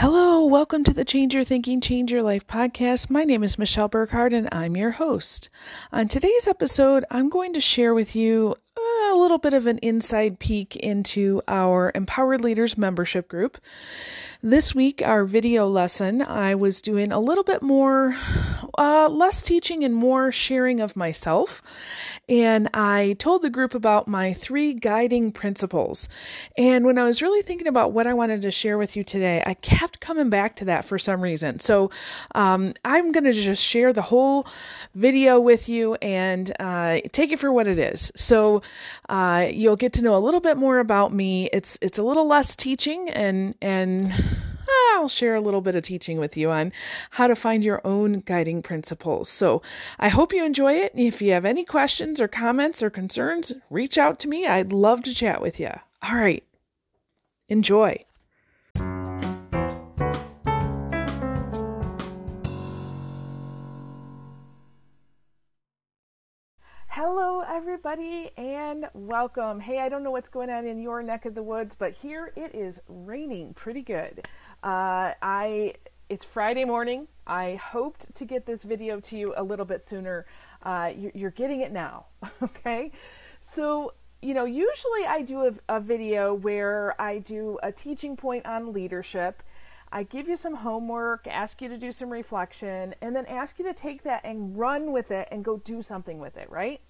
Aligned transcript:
Hello, 0.00 0.44
welcome 0.44 0.84
to 0.84 0.92
the 0.92 1.06
Change 1.06 1.34
Your 1.34 1.42
Thinking, 1.42 1.80
Change 1.80 2.12
Your 2.12 2.22
Life 2.22 2.46
podcast. 2.46 3.08
My 3.08 3.24
name 3.24 3.42
is 3.42 3.58
Michelle 3.58 3.88
Burkhardt 3.88 4.34
and 4.34 4.46
I'm 4.52 4.76
your 4.76 4.90
host. 4.90 5.48
On 5.90 6.06
today's 6.06 6.46
episode, 6.46 7.06
I'm 7.10 7.30
going 7.30 7.54
to 7.54 7.62
share 7.62 7.94
with 7.94 8.14
you 8.14 8.56
a 8.76 9.14
little 9.16 9.38
bit 9.38 9.54
of 9.54 9.66
an 9.66 9.78
inside 9.78 10.38
peek 10.38 10.76
into 10.76 11.40
our 11.48 11.92
Empowered 11.94 12.42
Leaders 12.42 12.76
membership 12.76 13.26
group. 13.26 13.56
This 14.46 14.76
week, 14.76 15.02
our 15.04 15.24
video 15.24 15.66
lesson, 15.66 16.22
I 16.22 16.54
was 16.54 16.80
doing 16.80 17.10
a 17.10 17.18
little 17.18 17.42
bit 17.42 17.62
more, 17.62 18.16
uh, 18.78 19.08
less 19.08 19.42
teaching 19.42 19.82
and 19.82 19.92
more 19.92 20.30
sharing 20.30 20.80
of 20.80 20.94
myself. 20.94 21.64
And 22.28 22.68
I 22.72 23.16
told 23.18 23.42
the 23.42 23.50
group 23.50 23.74
about 23.74 24.06
my 24.06 24.32
three 24.32 24.72
guiding 24.72 25.32
principles. 25.32 26.08
And 26.56 26.84
when 26.84 26.96
I 26.96 27.02
was 27.02 27.22
really 27.22 27.42
thinking 27.42 27.66
about 27.66 27.90
what 27.90 28.06
I 28.06 28.14
wanted 28.14 28.40
to 28.42 28.52
share 28.52 28.78
with 28.78 28.94
you 28.94 29.02
today, 29.02 29.42
I 29.44 29.54
kept 29.54 29.98
coming 29.98 30.30
back 30.30 30.54
to 30.56 30.64
that 30.66 30.84
for 30.84 30.96
some 30.96 31.22
reason. 31.22 31.58
So 31.58 31.90
um, 32.36 32.74
I'm 32.84 33.10
going 33.10 33.24
to 33.24 33.32
just 33.32 33.64
share 33.64 33.92
the 33.92 34.02
whole 34.02 34.46
video 34.94 35.40
with 35.40 35.68
you 35.68 35.94
and 35.96 36.52
uh, 36.60 37.00
take 37.10 37.32
it 37.32 37.40
for 37.40 37.52
what 37.52 37.66
it 37.66 37.80
is. 37.80 38.12
So 38.14 38.62
uh, 39.08 39.48
you'll 39.50 39.74
get 39.74 39.92
to 39.94 40.02
know 40.02 40.16
a 40.16 40.22
little 40.22 40.40
bit 40.40 40.56
more 40.56 40.78
about 40.78 41.12
me. 41.12 41.48
It's 41.52 41.78
it's 41.80 41.98
a 41.98 42.04
little 42.04 42.28
less 42.28 42.54
teaching 42.54 43.10
and 43.10 43.56
and 43.60 44.12
I'll 44.94 45.08
share 45.08 45.34
a 45.34 45.40
little 45.40 45.60
bit 45.60 45.74
of 45.74 45.82
teaching 45.82 46.18
with 46.18 46.36
you 46.36 46.50
on 46.50 46.72
how 47.12 47.26
to 47.26 47.36
find 47.36 47.64
your 47.64 47.80
own 47.84 48.20
guiding 48.20 48.62
principles. 48.62 49.28
So 49.28 49.62
I 49.98 50.08
hope 50.08 50.32
you 50.32 50.44
enjoy 50.44 50.74
it. 50.74 50.92
If 50.94 51.20
you 51.20 51.32
have 51.32 51.44
any 51.44 51.64
questions 51.64 52.20
or 52.20 52.28
comments 52.28 52.82
or 52.82 52.90
concerns, 52.90 53.52
reach 53.70 53.98
out 53.98 54.18
to 54.20 54.28
me. 54.28 54.46
I'd 54.46 54.72
love 54.72 55.02
to 55.04 55.14
chat 55.14 55.40
with 55.40 55.60
you. 55.60 55.70
All 56.02 56.16
right. 56.16 56.44
Enjoy. 57.48 58.04
Hello, 66.88 67.42
everybody, 67.46 68.30
and 68.38 68.88
welcome. 68.94 69.60
Hey, 69.60 69.80
I 69.80 69.90
don't 69.90 70.02
know 70.02 70.10
what's 70.10 70.30
going 70.30 70.48
on 70.48 70.66
in 70.66 70.80
your 70.80 71.02
neck 71.02 71.26
of 71.26 71.34
the 71.34 71.42
woods, 71.42 71.76
but 71.78 71.92
here 71.92 72.32
it 72.36 72.54
is 72.54 72.80
raining 72.88 73.52
pretty 73.52 73.82
good. 73.82 74.26
Uh, 74.66 75.14
I 75.22 75.74
it's 76.08 76.24
Friday 76.24 76.64
morning. 76.64 77.06
I 77.24 77.54
hoped 77.54 78.12
to 78.16 78.24
get 78.24 78.46
this 78.46 78.64
video 78.64 78.98
to 78.98 79.16
you 79.16 79.32
a 79.36 79.42
little 79.44 79.64
bit 79.64 79.84
sooner. 79.84 80.26
Uh, 80.60 80.92
you're, 81.14 81.30
getting 81.30 81.60
it 81.60 81.70
now, 81.70 82.06
okay? 82.42 82.90
So 83.40 83.94
you 84.20 84.34
know, 84.34 84.44
usually 84.44 85.06
I 85.06 85.22
do 85.22 85.46
a, 85.46 85.76
a 85.76 85.80
video 85.80 86.34
where 86.34 87.00
I 87.00 87.18
do 87.18 87.60
a 87.62 87.70
teaching 87.70 88.16
point 88.16 88.44
on 88.44 88.72
leadership. 88.72 89.44
I 89.92 90.02
give 90.02 90.26
you 90.26 90.36
some 90.36 90.54
homework, 90.54 91.28
ask 91.28 91.62
you 91.62 91.68
to 91.68 91.78
do 91.78 91.92
some 91.92 92.10
reflection, 92.10 92.96
and 93.00 93.14
then 93.14 93.24
ask 93.26 93.60
you 93.60 93.64
to 93.66 93.72
take 93.72 94.02
that 94.02 94.22
and 94.24 94.58
run 94.58 94.90
with 94.90 95.12
it 95.12 95.28
and 95.30 95.44
go 95.44 95.58
do 95.58 95.80
something 95.80 96.18
with 96.18 96.36
it, 96.36 96.50
right? 96.50 96.80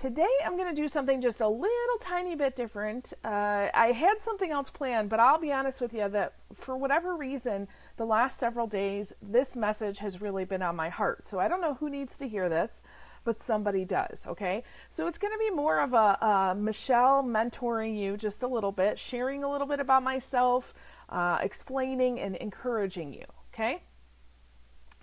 Today 0.00 0.24
I'm 0.46 0.56
going 0.56 0.74
to 0.74 0.82
do 0.82 0.88
something 0.88 1.20
just 1.20 1.42
a 1.42 1.46
little 1.46 1.98
tiny 2.00 2.34
bit 2.34 2.56
different. 2.56 3.12
Uh, 3.22 3.68
I 3.74 3.92
had 3.94 4.18
something 4.18 4.50
else 4.50 4.70
planned, 4.70 5.10
but 5.10 5.20
I'll 5.20 5.38
be 5.38 5.52
honest 5.52 5.78
with 5.82 5.92
you 5.92 6.08
that 6.08 6.36
for 6.54 6.74
whatever 6.74 7.14
reason, 7.14 7.68
the 7.98 8.06
last 8.06 8.38
several 8.38 8.66
days, 8.66 9.12
this 9.20 9.54
message 9.54 9.98
has 9.98 10.22
really 10.22 10.46
been 10.46 10.62
on 10.62 10.74
my 10.74 10.88
heart. 10.88 11.26
So 11.26 11.38
I 11.38 11.48
don't 11.48 11.60
know 11.60 11.74
who 11.74 11.90
needs 11.90 12.16
to 12.16 12.26
hear 12.26 12.48
this, 12.48 12.82
but 13.24 13.42
somebody 13.42 13.84
does, 13.84 14.20
okay? 14.26 14.64
So 14.88 15.06
it's 15.06 15.18
going 15.18 15.34
to 15.34 15.38
be 15.38 15.50
more 15.50 15.80
of 15.80 15.92
a, 15.92 16.16
a, 16.24 16.54
Michelle 16.56 17.22
mentoring 17.22 17.94
you 17.94 18.16
just 18.16 18.42
a 18.42 18.48
little 18.48 18.72
bit, 18.72 18.98
sharing 18.98 19.44
a 19.44 19.50
little 19.50 19.66
bit 19.66 19.80
about 19.80 20.02
myself, 20.02 20.72
uh, 21.10 21.36
explaining 21.42 22.18
and 22.18 22.36
encouraging 22.36 23.12
you, 23.12 23.24
okay? 23.52 23.82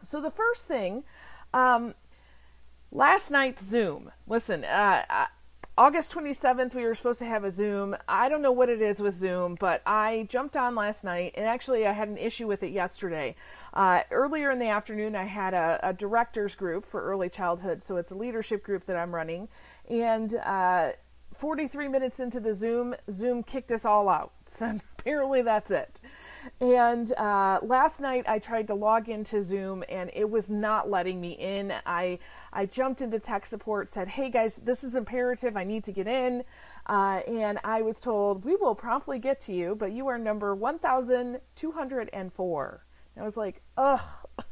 So 0.01 0.19
the 0.19 0.31
first 0.31 0.67
thing, 0.67 1.03
um, 1.53 1.93
Last 2.91 3.31
night's 3.31 3.65
Zoom. 3.65 4.11
Listen, 4.27 4.63
uh, 4.63 5.03
uh, 5.09 5.25
August 5.77 6.11
27th, 6.13 6.73
we 6.73 6.85
were 6.85 6.95
supposed 6.95 7.19
to 7.19 7.25
have 7.25 7.43
a 7.43 7.51
Zoom. 7.51 7.95
I 8.07 8.29
don't 8.29 8.41
know 8.41 8.51
what 8.51 8.69
it 8.69 8.81
is 8.81 8.99
with 8.99 9.13
Zoom, 9.13 9.55
but 9.59 9.81
I 9.85 10.25
jumped 10.29 10.55
on 10.55 10.73
last 10.73 11.03
night, 11.03 11.33
and 11.35 11.45
actually, 11.45 11.85
I 11.85 11.91
had 11.91 12.07
an 12.07 12.17
issue 12.17 12.47
with 12.47 12.63
it 12.63 12.71
yesterday. 12.71 13.35
Uh, 13.73 14.01
earlier 14.09 14.49
in 14.51 14.59
the 14.59 14.69
afternoon, 14.69 15.15
I 15.15 15.25
had 15.25 15.53
a, 15.53 15.79
a, 15.83 15.93
directors 15.93 16.55
group 16.55 16.85
for 16.85 17.03
early 17.03 17.29
childhood, 17.29 17.83
so 17.83 17.97
it's 17.97 18.09
a 18.09 18.15
leadership 18.15 18.63
group 18.63 18.85
that 18.85 18.95
I'm 18.95 19.13
running. 19.13 19.49
And 19.89 20.33
uh, 20.35 20.93
43 21.33 21.89
minutes 21.89 22.19
into 22.19 22.39
the 22.39 22.53
Zoom, 22.53 22.95
Zoom 23.11 23.43
kicked 23.43 23.71
us 23.71 23.85
all 23.85 24.09
out. 24.09 24.31
So 24.49 24.79
apparently, 24.97 25.41
that's 25.41 25.71
it. 25.71 25.99
And 26.59 27.13
uh, 27.13 27.59
last 27.61 28.01
night 28.01 28.25
I 28.27 28.39
tried 28.39 28.67
to 28.67 28.75
log 28.75 29.07
into 29.09 29.41
Zoom 29.41 29.83
and 29.89 30.09
it 30.13 30.29
was 30.29 30.49
not 30.49 30.89
letting 30.89 31.21
me 31.21 31.31
in. 31.31 31.73
I 31.85 32.19
I 32.51 32.65
jumped 32.65 33.01
into 33.01 33.19
tech 33.19 33.45
support, 33.45 33.89
said, 33.89 34.07
"Hey 34.07 34.29
guys, 34.29 34.55
this 34.55 34.83
is 34.83 34.95
imperative. 34.95 35.57
I 35.57 35.63
need 35.63 35.83
to 35.85 35.91
get 35.91 36.07
in," 36.07 36.43
uh, 36.87 37.21
and 37.27 37.59
I 37.63 37.81
was 37.81 37.99
told, 37.99 38.45
"We 38.45 38.55
will 38.55 38.75
promptly 38.75 39.19
get 39.19 39.39
to 39.41 39.53
you, 39.53 39.75
but 39.75 39.91
you 39.91 40.07
are 40.07 40.17
number 40.17 40.55
1,204." 40.55 42.83
I 43.15 43.23
was 43.23 43.37
like, 43.37 43.61
"Ugh." 43.77 44.01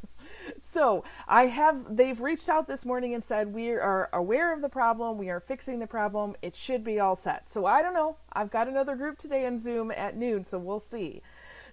so 0.60 1.04
I 1.26 1.46
have. 1.46 1.96
They've 1.96 2.20
reached 2.20 2.48
out 2.48 2.66
this 2.66 2.84
morning 2.84 3.14
and 3.14 3.24
said 3.24 3.54
we 3.54 3.70
are 3.70 4.08
aware 4.12 4.52
of 4.52 4.60
the 4.60 4.68
problem. 4.68 5.18
We 5.18 5.30
are 5.30 5.40
fixing 5.40 5.78
the 5.78 5.86
problem. 5.86 6.36
It 6.42 6.54
should 6.54 6.84
be 6.84 7.00
all 7.00 7.16
set. 7.16 7.48
So 7.50 7.66
I 7.66 7.82
don't 7.82 7.94
know. 7.94 8.16
I've 8.32 8.50
got 8.50 8.68
another 8.68 8.96
group 8.96 9.18
today 9.18 9.46
in 9.46 9.58
Zoom 9.58 9.90
at 9.90 10.16
noon, 10.16 10.44
so 10.44 10.58
we'll 10.58 10.80
see. 10.80 11.22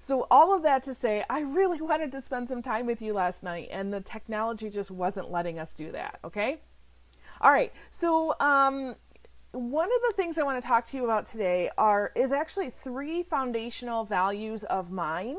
So, 0.03 0.27
all 0.29 0.53
of 0.53 0.63
that 0.63 0.83
to 0.83 0.93
say, 0.93 1.23
I 1.29 1.39
really 1.39 1.79
wanted 1.89 2.11
to 2.11 2.19
spend 2.19 2.49
some 2.49 2.61
time 2.61 2.85
with 2.85 3.01
you 3.01 3.13
last 3.13 3.41
night, 3.41 3.69
and 3.71 3.93
the 3.93 4.01
technology 4.01 4.69
just 4.69 4.91
wasn't 4.91 5.31
letting 5.31 5.57
us 5.59 5.73
do 5.73 5.93
that, 5.93 6.19
okay? 6.25 6.57
All 7.39 7.53
right, 7.53 7.71
so 7.89 8.35
um, 8.41 8.97
one 9.53 9.87
of 9.87 10.01
the 10.09 10.13
things 10.17 10.37
I 10.37 10.43
want 10.43 10.61
to 10.61 10.67
talk 10.67 10.89
to 10.89 10.97
you 10.97 11.05
about 11.05 11.25
today 11.25 11.69
are 11.77 12.11
is 12.15 12.33
actually 12.33 12.69
three 12.69 13.23
foundational 13.23 14.03
values 14.03 14.65
of 14.65 14.91
mine. 14.91 15.37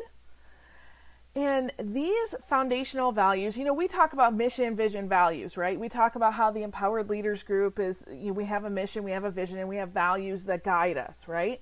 And 1.36 1.70
these 1.78 2.34
foundational 2.48 3.12
values, 3.12 3.58
you 3.58 3.64
know, 3.64 3.74
we 3.74 3.86
talk 3.86 4.14
about 4.14 4.34
mission, 4.34 4.74
vision, 4.76 5.10
values, 5.10 5.58
right? 5.58 5.78
We 5.78 5.90
talk 5.90 6.14
about 6.16 6.32
how 6.32 6.50
the 6.50 6.62
Empowered 6.62 7.10
Leaders 7.10 7.42
Group 7.42 7.78
is, 7.78 8.06
you 8.10 8.28
know, 8.28 8.32
we 8.32 8.46
have 8.46 8.64
a 8.64 8.70
mission, 8.70 9.04
we 9.04 9.10
have 9.10 9.24
a 9.24 9.30
vision, 9.30 9.58
and 9.58 9.68
we 9.68 9.76
have 9.76 9.90
values 9.90 10.44
that 10.44 10.64
guide 10.64 10.96
us, 10.96 11.28
right? 11.28 11.60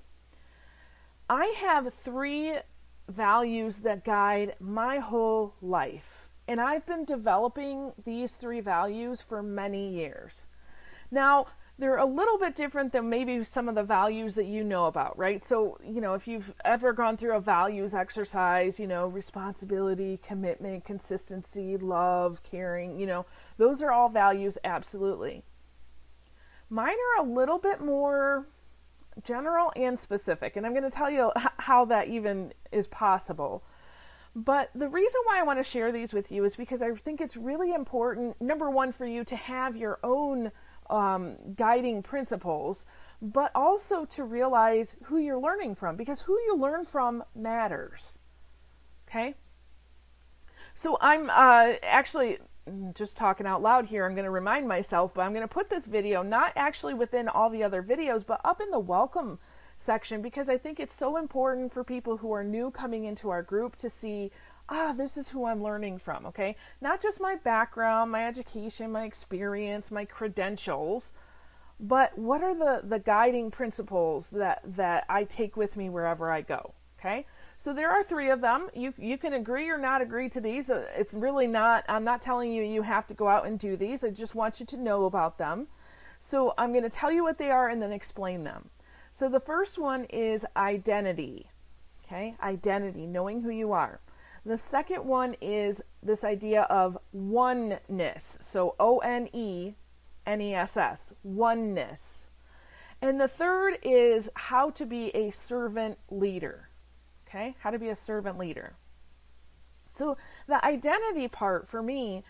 I 1.29 1.53
have 1.57 1.93
three 1.93 2.59
values 3.07 3.79
that 3.79 4.03
guide 4.03 4.55
my 4.59 4.99
whole 4.99 5.55
life. 5.61 6.27
And 6.47 6.59
I've 6.59 6.85
been 6.85 7.05
developing 7.05 7.93
these 8.03 8.35
three 8.35 8.59
values 8.59 9.21
for 9.21 9.41
many 9.41 9.89
years. 9.89 10.45
Now, 11.09 11.47
they're 11.79 11.97
a 11.97 12.05
little 12.05 12.37
bit 12.37 12.55
different 12.55 12.91
than 12.91 13.09
maybe 13.09 13.43
some 13.43 13.67
of 13.67 13.75
the 13.75 13.83
values 13.83 14.35
that 14.35 14.45
you 14.45 14.63
know 14.63 14.85
about, 14.85 15.17
right? 15.17 15.43
So, 15.43 15.79
you 15.83 16.01
know, 16.01 16.13
if 16.13 16.27
you've 16.27 16.53
ever 16.63 16.93
gone 16.93 17.17
through 17.17 17.35
a 17.35 17.39
values 17.39 17.93
exercise, 17.93 18.79
you 18.79 18.87
know, 18.87 19.07
responsibility, 19.07 20.17
commitment, 20.17 20.85
consistency, 20.85 21.77
love, 21.77 22.43
caring, 22.43 22.99
you 22.99 23.07
know, 23.07 23.25
those 23.57 23.81
are 23.81 23.91
all 23.91 24.09
values, 24.09 24.57
absolutely. 24.63 25.43
Mine 26.69 26.95
are 27.17 27.25
a 27.25 27.27
little 27.27 27.57
bit 27.57 27.81
more 27.81 28.47
general 29.23 29.71
and 29.75 29.97
specific. 29.97 30.55
And 30.55 30.65
I'm 30.65 30.73
going 30.73 30.83
to 30.83 30.89
tell 30.89 31.11
you 31.11 31.31
how 31.57 31.85
that 31.85 32.07
even 32.07 32.53
is 32.71 32.87
possible. 32.87 33.63
But 34.35 34.71
the 34.73 34.87
reason 34.87 35.21
why 35.25 35.39
I 35.39 35.43
want 35.43 35.59
to 35.59 35.63
share 35.63 35.91
these 35.91 36.13
with 36.13 36.31
you 36.31 36.43
is 36.43 36.55
because 36.55 36.81
I 36.81 36.91
think 36.93 37.21
it's 37.21 37.37
really 37.37 37.71
important, 37.71 38.41
number 38.41 38.69
one, 38.69 38.91
for 38.91 39.05
you 39.05 39.23
to 39.25 39.35
have 39.35 39.75
your 39.75 39.99
own 40.03 40.51
um, 40.89 41.35
guiding 41.55 42.01
principles, 42.01 42.85
but 43.21 43.51
also 43.53 44.05
to 44.05 44.23
realize 44.23 44.95
who 45.03 45.17
you're 45.17 45.39
learning 45.39 45.75
from, 45.75 45.95
because 45.95 46.21
who 46.21 46.33
you 46.47 46.57
learn 46.57 46.83
from 46.83 47.23
matters. 47.35 48.17
Okay? 49.07 49.35
So 50.73 50.97
I'm 50.99 51.29
uh, 51.29 51.73
actually 51.83 52.39
just 52.93 53.17
talking 53.17 53.45
out 53.45 53.61
loud 53.61 53.87
here, 53.87 54.05
I'm 54.05 54.15
going 54.15 54.25
to 54.25 54.31
remind 54.31 54.67
myself, 54.67 55.13
but 55.13 55.21
I'm 55.21 55.33
going 55.33 55.41
to 55.41 55.47
put 55.47 55.69
this 55.69 55.85
video 55.85 56.23
not 56.23 56.53
actually 56.55 56.93
within 56.93 57.27
all 57.27 57.49
the 57.49 57.63
other 57.63 57.83
videos, 57.83 58.25
but 58.25 58.41
up 58.43 58.61
in 58.61 58.71
the 58.71 58.79
welcome 58.79 59.39
section 59.77 60.21
because 60.21 60.47
I 60.49 60.57
think 60.57 60.79
it's 60.79 60.95
so 60.95 61.17
important 61.17 61.73
for 61.73 61.83
people 61.83 62.17
who 62.17 62.31
are 62.31 62.43
new 62.43 62.71
coming 62.71 63.05
into 63.05 63.29
our 63.29 63.43
group 63.43 63.75
to 63.77 63.89
see, 63.89 64.31
ah, 64.69 64.93
this 64.95 65.17
is 65.17 65.29
who 65.29 65.45
I'm 65.45 65.61
learning 65.61 65.99
from, 65.99 66.25
okay? 66.27 66.55
Not 66.79 67.01
just 67.01 67.19
my 67.19 67.35
background, 67.35 68.11
my 68.11 68.25
education, 68.25 68.91
my 68.91 69.03
experience, 69.03 69.91
my 69.91 70.05
credentials, 70.05 71.11
but 71.79 72.17
what 72.17 72.43
are 72.43 72.55
the, 72.55 72.81
the 72.87 72.99
guiding 72.99 73.51
principles 73.51 74.29
that, 74.29 74.61
that 74.63 75.05
I 75.09 75.25
take 75.25 75.57
with 75.57 75.75
me 75.75 75.89
wherever 75.89 76.31
I 76.31 76.41
go, 76.41 76.73
okay? 76.97 77.25
So 77.63 77.71
there 77.71 77.89
are 77.89 78.03
three 78.03 78.29
of 78.29 78.41
them. 78.41 78.67
You 78.73 78.93
you 78.97 79.17
can 79.17 79.31
agree 79.31 79.69
or 79.69 79.77
not 79.77 80.01
agree 80.01 80.27
to 80.27 80.41
these. 80.41 80.69
Uh, 80.69 80.85
it's 80.97 81.13
really 81.13 81.47
not. 81.47 81.85
I'm 81.87 82.03
not 82.03 82.21
telling 82.21 82.51
you 82.51 82.61
you 82.61 82.81
have 82.81 83.07
to 83.07 83.13
go 83.13 83.29
out 83.29 83.45
and 83.45 83.57
do 83.57 83.77
these. 83.77 84.03
I 84.03 84.09
just 84.09 84.35
want 84.35 84.59
you 84.59 84.65
to 84.65 84.75
know 84.75 85.05
about 85.05 85.37
them. 85.37 85.67
So 86.19 86.53
I'm 86.57 86.73
going 86.73 86.83
to 86.83 86.89
tell 86.89 87.09
you 87.09 87.23
what 87.23 87.37
they 87.37 87.51
are 87.51 87.69
and 87.69 87.81
then 87.81 87.93
explain 87.93 88.43
them. 88.43 88.69
So 89.13 89.29
the 89.29 89.39
first 89.39 89.79
one 89.79 90.03
is 90.09 90.45
identity. 90.57 91.47
Okay, 92.03 92.35
identity, 92.43 93.07
knowing 93.07 93.43
who 93.43 93.49
you 93.49 93.71
are. 93.71 94.01
The 94.45 94.57
second 94.57 95.05
one 95.05 95.37
is 95.39 95.81
this 96.01 96.25
idea 96.25 96.63
of 96.63 96.97
oneness. 97.13 98.39
So 98.41 98.75
O 98.77 98.97
N 98.97 99.29
E 99.31 99.75
N 100.27 100.41
E 100.41 100.53
S 100.53 100.75
S, 100.75 101.13
oneness. 101.23 102.25
And 103.01 103.21
the 103.21 103.29
third 103.29 103.77
is 103.81 104.29
how 104.35 104.69
to 104.71 104.85
be 104.85 105.15
a 105.15 105.31
servant 105.31 105.97
leader. 106.09 106.67
Okay, 107.33 107.55
how 107.61 107.71
to 107.71 107.79
be 107.79 107.89
a 107.89 107.95
servant 107.95 108.37
leader. 108.37 108.75
So 109.89 110.17
the 110.47 110.63
identity 110.63 111.27
part 111.27 111.67
for 111.67 111.81
me 111.81 112.23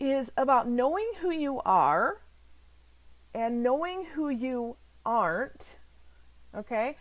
is 0.00 0.30
about 0.38 0.68
knowing 0.68 1.10
who 1.20 1.30
you 1.30 1.60
are 1.66 2.22
and 3.34 3.62
knowing 3.62 4.06
who 4.14 4.30
you 4.30 4.76
aren't. 5.04 5.76
Okay, 6.56 6.96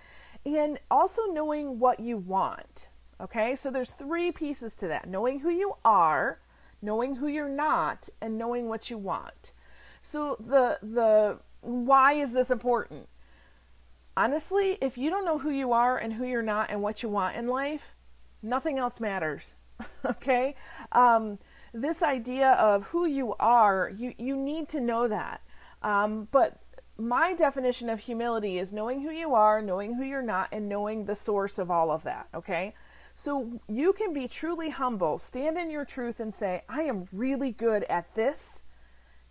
and 0.46 0.80
also 0.92 1.24
knowing 1.28 1.80
what 1.80 2.02
you 2.02 2.18
want. 2.18 2.90
Okay, 3.22 3.56
so 3.56 3.72
there's 3.72 3.92
three 3.92 4.32
pieces 4.32 4.76
to 4.76 4.88
that 4.90 5.08
knowing 5.08 5.40
who 5.40 5.50
you 5.50 5.74
are, 5.86 6.40
knowing 6.82 7.16
who 7.16 7.28
you're 7.28 7.48
not, 7.48 8.10
and 8.22 8.38
knowing 8.38 8.68
what 8.68 8.90
you 8.90 8.98
want. 8.98 9.54
So, 10.04 10.36
the, 10.40 10.80
the 10.82 11.40
why 11.62 12.14
is 12.14 12.34
this 12.34 12.52
important? 12.52 13.08
Honestly, 14.18 14.80
if 14.82 14.98
you 14.98 15.12
don't 15.12 15.26
know 15.26 15.38
who 15.38 15.52
you 15.52 15.74
are 15.74 15.96
and 15.96 16.14
who 16.14 16.26
you're 16.26 16.42
not 16.42 16.72
and 16.72 16.82
what 16.82 17.04
you 17.04 17.08
want 17.08 17.36
in 17.36 17.46
life, 17.46 17.96
nothing 18.42 18.80
else 18.80 19.00
matters. 19.00 19.54
okay? 20.06 20.56
Um, 20.92 21.38
this 21.72 22.02
idea 22.02 22.54
of 22.54 22.86
who 22.86 23.06
you 23.06 23.36
are, 23.40 23.92
you, 23.96 24.16
you 24.18 24.36
need 24.36 24.70
to 24.70 24.82
know 24.82 25.08
that. 25.08 25.42
Um, 25.84 26.28
but 26.32 26.60
my 26.98 27.36
definition 27.36 27.92
of 27.92 28.00
humility 28.00 28.58
is 28.58 28.74
knowing 28.74 29.02
who 29.02 29.12
you 29.12 29.36
are, 29.36 29.62
knowing 29.62 29.94
who 29.94 30.04
you're 30.04 30.24
not, 30.24 30.50
and 30.52 30.68
knowing 30.68 31.06
the 31.06 31.14
source 31.14 31.60
of 31.60 31.70
all 31.70 31.92
of 31.92 32.02
that. 32.02 32.28
Okay? 32.34 32.74
So 33.14 33.60
you 33.68 33.94
can 33.94 34.14
be 34.14 34.28
truly 34.28 34.72
humble, 34.72 35.20
stand 35.20 35.60
in 35.60 35.70
your 35.70 35.86
truth, 35.86 36.20
and 36.20 36.34
say, 36.34 36.64
I 36.68 36.82
am 36.82 37.08
really 37.12 37.52
good 37.52 37.84
at 37.84 38.16
this, 38.16 38.64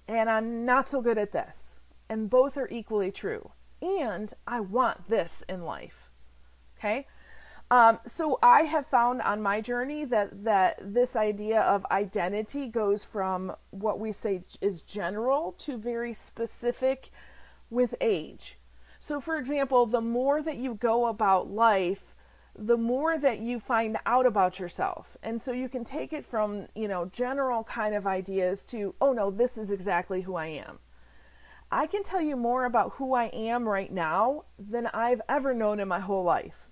and 0.06 0.30
I'm 0.30 0.64
not 0.64 0.86
so 0.86 1.00
good 1.00 1.18
at 1.18 1.32
this. 1.32 1.80
And 2.08 2.30
both 2.30 2.56
are 2.56 2.68
equally 2.68 3.10
true. 3.10 3.50
And 3.82 4.32
I 4.46 4.60
want 4.60 5.08
this 5.08 5.44
in 5.48 5.62
life. 5.62 6.10
Okay? 6.78 7.06
Um, 7.70 7.98
so 8.06 8.38
I 8.42 8.62
have 8.62 8.86
found 8.86 9.22
on 9.22 9.42
my 9.42 9.60
journey 9.60 10.04
that 10.04 10.44
that 10.44 10.78
this 10.80 11.16
idea 11.16 11.60
of 11.60 11.84
identity 11.90 12.68
goes 12.68 13.04
from 13.04 13.56
what 13.70 13.98
we 13.98 14.12
say 14.12 14.42
is 14.60 14.82
general 14.82 15.52
to 15.58 15.76
very 15.76 16.14
specific 16.14 17.10
with 17.68 17.94
age. 18.00 18.56
So, 19.00 19.20
for 19.20 19.36
example, 19.36 19.86
the 19.86 20.00
more 20.00 20.42
that 20.42 20.58
you 20.58 20.74
go 20.74 21.06
about 21.06 21.50
life 21.50 22.14
the 22.58 22.76
more 22.76 23.18
that 23.18 23.38
you 23.38 23.60
find 23.60 23.98
out 24.06 24.26
about 24.26 24.58
yourself. 24.58 25.16
And 25.22 25.40
so 25.40 25.52
you 25.52 25.68
can 25.68 25.84
take 25.84 26.12
it 26.12 26.24
from, 26.24 26.66
you 26.74 26.88
know, 26.88 27.04
general 27.04 27.64
kind 27.64 27.94
of 27.94 28.06
ideas 28.06 28.64
to, 28.66 28.94
oh 29.00 29.12
no, 29.12 29.30
this 29.30 29.58
is 29.58 29.70
exactly 29.70 30.22
who 30.22 30.36
I 30.36 30.46
am. 30.46 30.78
I 31.70 31.86
can 31.86 32.02
tell 32.02 32.20
you 32.20 32.36
more 32.36 32.64
about 32.64 32.92
who 32.94 33.14
I 33.14 33.24
am 33.26 33.68
right 33.68 33.92
now 33.92 34.44
than 34.58 34.86
I've 34.88 35.20
ever 35.28 35.52
known 35.52 35.80
in 35.80 35.88
my 35.88 36.00
whole 36.00 36.22
life. 36.22 36.68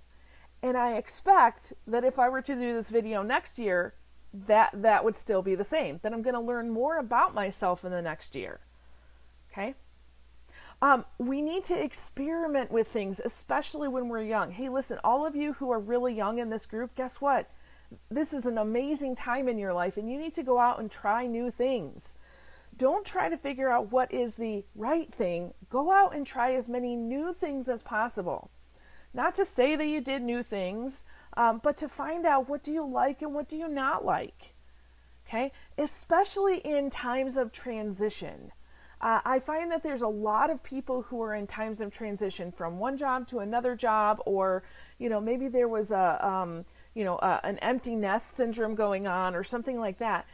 And 0.62 0.76
I 0.76 0.94
expect 0.94 1.72
that 1.86 2.04
if 2.04 2.18
I 2.18 2.28
were 2.28 2.42
to 2.42 2.54
do 2.54 2.74
this 2.74 2.90
video 2.90 3.22
next 3.22 3.58
year, 3.58 3.94
that 4.32 4.70
that 4.72 5.04
would 5.04 5.16
still 5.16 5.42
be 5.42 5.54
the 5.54 5.64
same. 5.64 6.00
That 6.02 6.12
I'm 6.12 6.22
going 6.22 6.34
to 6.34 6.40
learn 6.40 6.70
more 6.70 6.98
about 6.98 7.34
myself 7.34 7.84
in 7.84 7.90
the 7.90 8.02
next 8.02 8.34
year. 8.34 8.60
Okay? 9.50 9.74
Um, 10.80 11.04
we 11.18 11.40
need 11.40 11.64
to 11.64 11.82
experiment 11.82 12.70
with 12.70 12.88
things, 12.88 13.20
especially 13.24 13.88
when 13.88 14.08
we're 14.08 14.22
young. 14.22 14.52
Hey, 14.52 14.68
listen, 14.68 14.98
all 15.04 15.24
of 15.26 15.36
you 15.36 15.54
who 15.54 15.70
are 15.70 15.80
really 15.80 16.14
young 16.14 16.38
in 16.38 16.50
this 16.50 16.66
group, 16.66 16.94
guess 16.94 17.20
what? 17.20 17.50
This 18.10 18.32
is 18.32 18.44
an 18.44 18.58
amazing 18.58 19.16
time 19.16 19.48
in 19.48 19.58
your 19.58 19.72
life, 19.72 19.96
and 19.96 20.10
you 20.10 20.18
need 20.18 20.34
to 20.34 20.42
go 20.42 20.58
out 20.58 20.80
and 20.80 20.90
try 20.90 21.26
new 21.26 21.50
things. 21.50 22.14
Don't 22.76 23.04
try 23.04 23.28
to 23.28 23.36
figure 23.36 23.70
out 23.70 23.92
what 23.92 24.12
is 24.12 24.36
the 24.36 24.64
right 24.74 25.12
thing. 25.12 25.54
Go 25.68 25.92
out 25.92 26.14
and 26.14 26.26
try 26.26 26.54
as 26.54 26.68
many 26.68 26.96
new 26.96 27.32
things 27.32 27.68
as 27.68 27.82
possible. 27.82 28.50
Not 29.12 29.34
to 29.36 29.44
say 29.44 29.76
that 29.76 29.86
you 29.86 30.00
did 30.00 30.22
new 30.22 30.42
things, 30.42 31.02
um, 31.36 31.60
but 31.62 31.76
to 31.78 31.88
find 31.88 32.26
out 32.26 32.48
what 32.48 32.62
do 32.62 32.72
you 32.72 32.84
like 32.84 33.22
and 33.22 33.32
what 33.34 33.48
do 33.48 33.56
you 33.56 33.68
not 33.68 34.04
like. 34.04 34.54
Okay? 35.26 35.52
Especially 35.78 36.58
in 36.58 36.90
times 36.90 37.36
of 37.36 37.52
transition. 37.52 38.52
Uh, 39.00 39.20
I 39.24 39.38
find 39.38 39.70
that 39.70 39.82
there's 39.82 40.02
a 40.02 40.08
lot 40.08 40.50
of 40.50 40.62
people 40.62 41.02
who 41.02 41.20
are 41.22 41.34
in 41.34 41.46
times 41.46 41.80
of 41.80 41.92
transition 41.92 42.50
from 42.50 42.78
one 42.78 42.96
job 42.96 43.26
to 43.28 43.40
another 43.40 43.76
job, 43.76 44.22
or 44.24 44.62
you 44.98 45.10
know 45.10 45.20
maybe 45.20 45.48
there 45.48 45.68
was 45.68 45.92
a 45.92 46.26
um, 46.26 46.64
you 46.94 47.04
know 47.04 47.16
a, 47.18 47.38
an 47.44 47.58
empty 47.58 47.96
nest 47.96 48.34
syndrome 48.34 48.74
going 48.74 49.06
on, 49.06 49.34
or 49.34 49.44
something 49.44 49.78
like 49.78 49.98
that. 49.98 50.26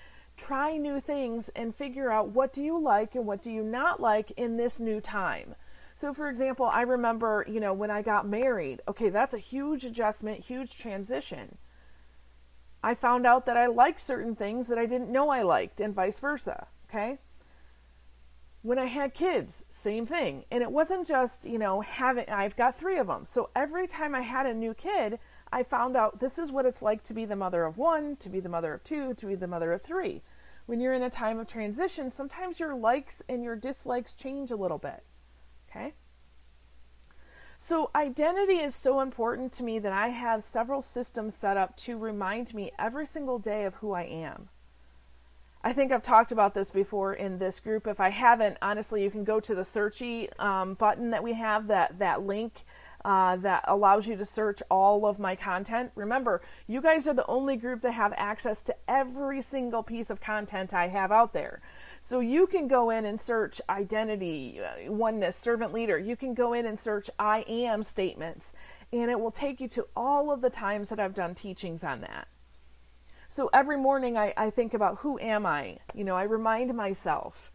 Try 0.47 0.79
new 0.79 1.01
things 1.01 1.51
and 1.55 1.75
figure 1.75 2.11
out 2.11 2.31
what 2.31 2.51
do 2.51 2.63
you 2.63 2.81
like 2.81 3.15
and 3.15 3.27
what 3.27 3.43
do 3.43 3.53
you 3.53 3.63
not 3.63 4.01
like 4.01 4.31
in 4.33 4.57
this 4.57 4.81
new 4.81 4.99
time. 4.99 5.55
So, 5.95 6.15
for 6.15 6.31
example, 6.31 6.65
I 6.65 6.81
remember 6.81 7.45
you 7.47 7.61
know 7.61 7.75
when 7.75 7.91
I 7.91 8.01
got 8.01 8.27
married. 8.27 8.81
Okay, 8.89 9.11
that's 9.11 9.35
a 9.35 9.39
huge 9.39 9.85
adjustment, 9.85 10.41
huge 10.41 10.79
transition. 10.79 11.59
I 12.83 12.95
found 12.95 13.27
out 13.27 13.45
that 13.45 13.59
I 13.59 13.67
like 13.67 13.99
certain 13.99 14.35
things 14.35 14.69
that 14.69 14.79
I 14.79 14.87
didn't 14.87 15.13
know 15.13 15.29
I 15.29 15.43
liked, 15.43 15.79
and 15.79 15.95
vice 15.95 16.19
versa. 16.19 16.69
Okay 16.89 17.19
when 18.63 18.79
I 18.79 18.87
had 18.87 19.15
kids, 19.15 19.65
same 19.71 20.07
thing. 20.07 20.45
And 20.51 20.63
it 20.63 20.71
wasn't 20.71 21.07
just, 21.07 21.47
you 21.47 21.59
know, 21.59 21.81
having, 21.81 22.29
I've 22.29 22.57
got 22.57 22.75
three 22.75 22.99
of 22.99 23.07
them. 23.07 23.25
So 23.25 23.49
every 23.57 23.87
time 23.87 24.15
I 24.15 24.21
had 24.21 24.47
a 24.47 24.55
new 24.55 24.75
kid, 24.75 25.19
I 25.53 25.63
found 25.63 25.97
out 25.97 26.21
this 26.21 26.39
is 26.39 26.53
what 26.53 26.67
it's 26.67 26.83
like 26.83 27.03
to 27.05 27.15
be 27.15 27.25
the 27.25 27.37
mother 27.37 27.65
of 27.65 27.79
one, 27.79 28.17
to 28.17 28.29
be 28.29 28.41
the 28.41 28.49
mother 28.49 28.75
of 28.75 28.85
two, 28.85 29.15
to 29.15 29.27
be 29.27 29.35
the 29.35 29.47
mother 29.47 29.73
of 29.73 29.83
three. 29.83 30.23
When 30.67 30.81
you're 30.81 30.95
in 30.95 31.03
a 31.03 31.11
time 31.11 31.39
of 31.39 31.47
transition, 31.47 32.11
sometimes 32.11 32.61
your 32.61 32.75
likes 32.75 33.23
and 33.29 33.43
your 33.43 33.57
dislikes 33.57 34.15
change 34.15 34.51
a 34.51 34.57
little 34.57 34.79
bit. 34.79 35.03
Okay? 35.69 35.95
So, 37.59 37.91
identity 37.95 38.55
is 38.55 38.75
so 38.75 39.01
important 39.01 39.53
to 39.53 39.63
me 39.63 39.79
that 39.81 39.93
I 39.93 40.09
have 40.09 40.43
several 40.43 40.81
systems 40.81 41.35
set 41.35 41.59
up 41.59 41.77
to 41.79 41.99
remind 41.99 42.55
me 42.55 42.73
every 42.79 43.05
single 43.05 43.39
day 43.39 43.65
of 43.65 43.75
who 43.75 43.93
I 43.93 44.05
am. 44.05 44.49
I 45.63 45.75
think 45.75 45.93
I've 45.93 46.03
talked 46.03 46.33
about 46.33 46.55
this 46.55 46.71
before 46.71 47.13
in 47.13 47.39
this 47.39 47.61
group. 47.61 47.87
If 47.87 48.01
I 48.01 48.09
haven't, 48.09 48.57
honestly, 48.63 49.03
you 49.03 49.11
can 49.11 49.25
go 49.25 49.41
to 49.41 49.55
the 49.55 49.61
searchy 49.61 50.29
um, 50.41 50.73
button 50.73 51.11
that 51.11 51.23
we 51.23 51.35
have, 51.35 51.67
that, 51.67 51.99
that 51.99 52.23
link 52.23 52.65
uh, 53.05 53.37
that 53.37 53.65
allows 53.67 54.07
you 54.07 54.17
to 54.17 54.25
search 54.25 54.63
all 54.71 55.07
of 55.07 55.19
my 55.19 55.35
content. 55.35 55.91
Remember, 55.95 56.43
you 56.67 56.81
guys 56.81 57.07
are 57.07 57.15
the 57.15 57.27
only 57.27 57.57
group 57.57 57.81
that 57.83 57.93
have 57.93 58.13
access 58.17 58.61
to 58.63 58.75
every 58.89 59.41
single 59.43 59.83
piece 59.83 60.11
of 60.11 60.21
content 60.21 60.75
I 60.75 60.89
have 60.89 61.11
out 61.11 61.33
there. 61.33 61.61
So 62.01 62.21
you 62.21 62.47
can 62.47 62.69
go 62.69 62.91
in 62.91 63.05
and 63.05 63.21
search 63.21 63.61
identity, 63.69 64.61
uh, 64.61 64.93
oneness, 64.93 65.37
servant 65.37 65.73
leader. 65.73 65.99
You 65.99 66.17
can 66.17 66.35
go 66.35 66.53
in 66.53 66.67
and 66.67 66.79
search 66.79 67.11
I 67.19 67.45
am 67.49 67.83
statements, 67.83 68.53
and 68.93 69.11
it 69.11 69.21
will 69.21 69.31
take 69.31 69.61
you 69.61 69.69
to 69.69 69.87
all 69.97 70.31
of 70.31 70.41
the 70.41 70.51
times 70.51 70.89
that 70.89 71.01
I've 71.01 71.15
done 71.15 71.35
teachings 71.35 71.85
on 71.85 72.01
that. 72.01 72.29
So 73.29 73.49
every 73.53 73.77
morning 73.77 74.19
I, 74.19 74.35
I 74.37 74.51
think 74.51 74.75
about 74.75 74.99
who 74.99 75.19
am 75.21 75.47
I? 75.47 75.79
You 75.95 76.05
know, 76.05 76.17
I 76.17 76.25
remind 76.25 76.75
myself. 76.75 77.53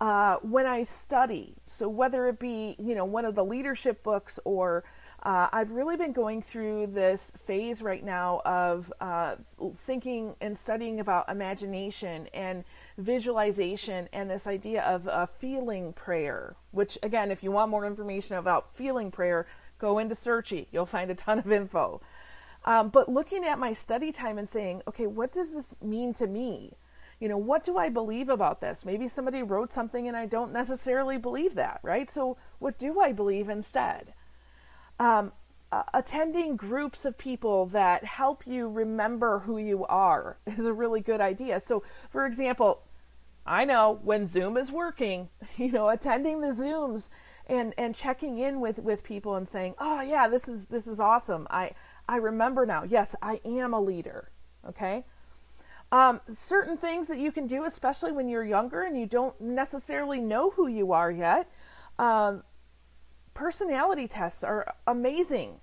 Uh, 0.00 0.36
when 0.36 0.66
I 0.66 0.82
study, 0.82 1.56
so 1.66 1.86
whether 1.88 2.26
it 2.26 2.38
be, 2.38 2.74
you 2.78 2.94
know, 2.94 3.04
one 3.04 3.26
of 3.26 3.34
the 3.34 3.44
leadership 3.44 4.02
books 4.02 4.40
or 4.44 4.82
uh, 5.22 5.48
I've 5.52 5.72
really 5.72 5.98
been 5.98 6.12
going 6.12 6.40
through 6.40 6.86
this 6.88 7.32
phase 7.44 7.82
right 7.82 8.02
now 8.02 8.40
of 8.46 8.90
uh, 9.00 9.36
thinking 9.74 10.34
and 10.40 10.56
studying 10.56 10.98
about 10.98 11.28
imagination 11.28 12.28
and 12.32 12.64
visualization 12.96 14.08
and 14.14 14.30
this 14.30 14.46
idea 14.46 14.82
of 14.82 15.06
a 15.06 15.26
feeling 15.26 15.92
prayer, 15.92 16.56
which, 16.70 16.96
again, 17.02 17.30
if 17.30 17.42
you 17.42 17.50
want 17.50 17.70
more 17.70 17.84
information 17.84 18.36
about 18.36 18.74
feeling 18.74 19.10
prayer, 19.10 19.46
go 19.78 19.98
into 19.98 20.14
Searchy. 20.14 20.68
You'll 20.72 20.86
find 20.86 21.10
a 21.10 21.14
ton 21.14 21.38
of 21.38 21.52
info. 21.52 22.00
Um, 22.64 22.88
but 22.88 23.10
looking 23.10 23.44
at 23.44 23.58
my 23.58 23.74
study 23.74 24.12
time 24.12 24.38
and 24.38 24.48
saying, 24.48 24.82
okay, 24.88 25.06
what 25.06 25.32
does 25.32 25.52
this 25.52 25.76
mean 25.82 26.14
to 26.14 26.26
me? 26.26 26.72
You 27.20 27.28
know, 27.28 27.38
what 27.38 27.62
do 27.62 27.76
I 27.76 27.90
believe 27.90 28.28
about 28.30 28.60
this? 28.60 28.84
Maybe 28.84 29.06
somebody 29.06 29.42
wrote 29.42 29.72
something 29.72 30.08
and 30.08 30.16
I 30.16 30.26
don't 30.26 30.52
necessarily 30.52 31.18
believe 31.18 31.54
that, 31.54 31.78
right? 31.82 32.10
So, 32.10 32.38
what 32.58 32.78
do 32.78 33.00
I 33.00 33.12
believe 33.12 33.48
instead? 33.48 34.14
Um, 34.98 35.32
uh, 35.72 35.82
attending 35.94 36.56
groups 36.56 37.04
of 37.04 37.16
people 37.16 37.66
that 37.66 38.04
help 38.04 38.46
you 38.46 38.68
remember 38.68 39.40
who 39.40 39.58
you 39.58 39.84
are 39.86 40.38
is 40.46 40.66
a 40.66 40.72
really 40.72 41.00
good 41.00 41.20
idea. 41.20 41.60
So, 41.60 41.82
for 42.08 42.26
example, 42.26 42.82
I 43.46 43.64
know 43.64 44.00
when 44.02 44.26
Zoom 44.26 44.56
is 44.56 44.72
working, 44.72 45.28
you 45.56 45.70
know, 45.70 45.88
attending 45.88 46.40
the 46.40 46.48
Zooms 46.48 47.08
and 47.46 47.74
and 47.76 47.94
checking 47.94 48.38
in 48.38 48.60
with 48.60 48.78
with 48.78 49.02
people 49.02 49.34
and 49.34 49.48
saying, 49.48 49.74
"Oh 49.78 50.00
yeah, 50.00 50.28
this 50.28 50.48
is 50.48 50.66
this 50.66 50.86
is 50.86 51.00
awesome. 51.00 51.46
I 51.50 51.72
I 52.08 52.16
remember 52.16 52.64
now. 52.64 52.84
Yes, 52.84 53.14
I 53.22 53.40
am 53.44 53.74
a 53.74 53.80
leader. 53.80 54.30
Okay. 54.68 55.04
Um, 55.92 56.20
certain 56.28 56.76
things 56.76 57.08
that 57.08 57.18
you 57.18 57.32
can 57.32 57.46
do, 57.46 57.64
especially 57.64 58.12
when 58.12 58.28
you're 58.28 58.44
younger 58.44 58.82
and 58.82 58.98
you 58.98 59.06
don't 59.06 59.38
necessarily 59.40 60.20
know 60.20 60.50
who 60.50 60.68
you 60.68 60.92
are 60.92 61.10
yet. 61.10 61.50
Um, 61.98 62.44
personality 63.34 64.06
tests 64.06 64.44
are 64.44 64.74
amazing. 64.86 65.60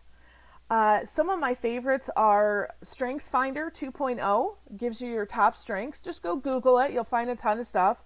Uh, 0.69 1.05
some 1.05 1.29
of 1.29 1.39
my 1.39 1.53
favorites 1.53 2.09
are 2.17 2.75
Strengths 2.81 3.29
Finder 3.29 3.71
2.0, 3.73 4.55
gives 4.75 5.01
you 5.01 5.09
your 5.09 5.25
top 5.25 5.55
strengths. 5.55 6.01
Just 6.01 6.23
go 6.23 6.35
Google 6.35 6.77
it, 6.79 6.91
you'll 6.91 7.05
find 7.05 7.29
a 7.29 7.35
ton 7.35 7.59
of 7.59 7.65
stuff. 7.65 8.03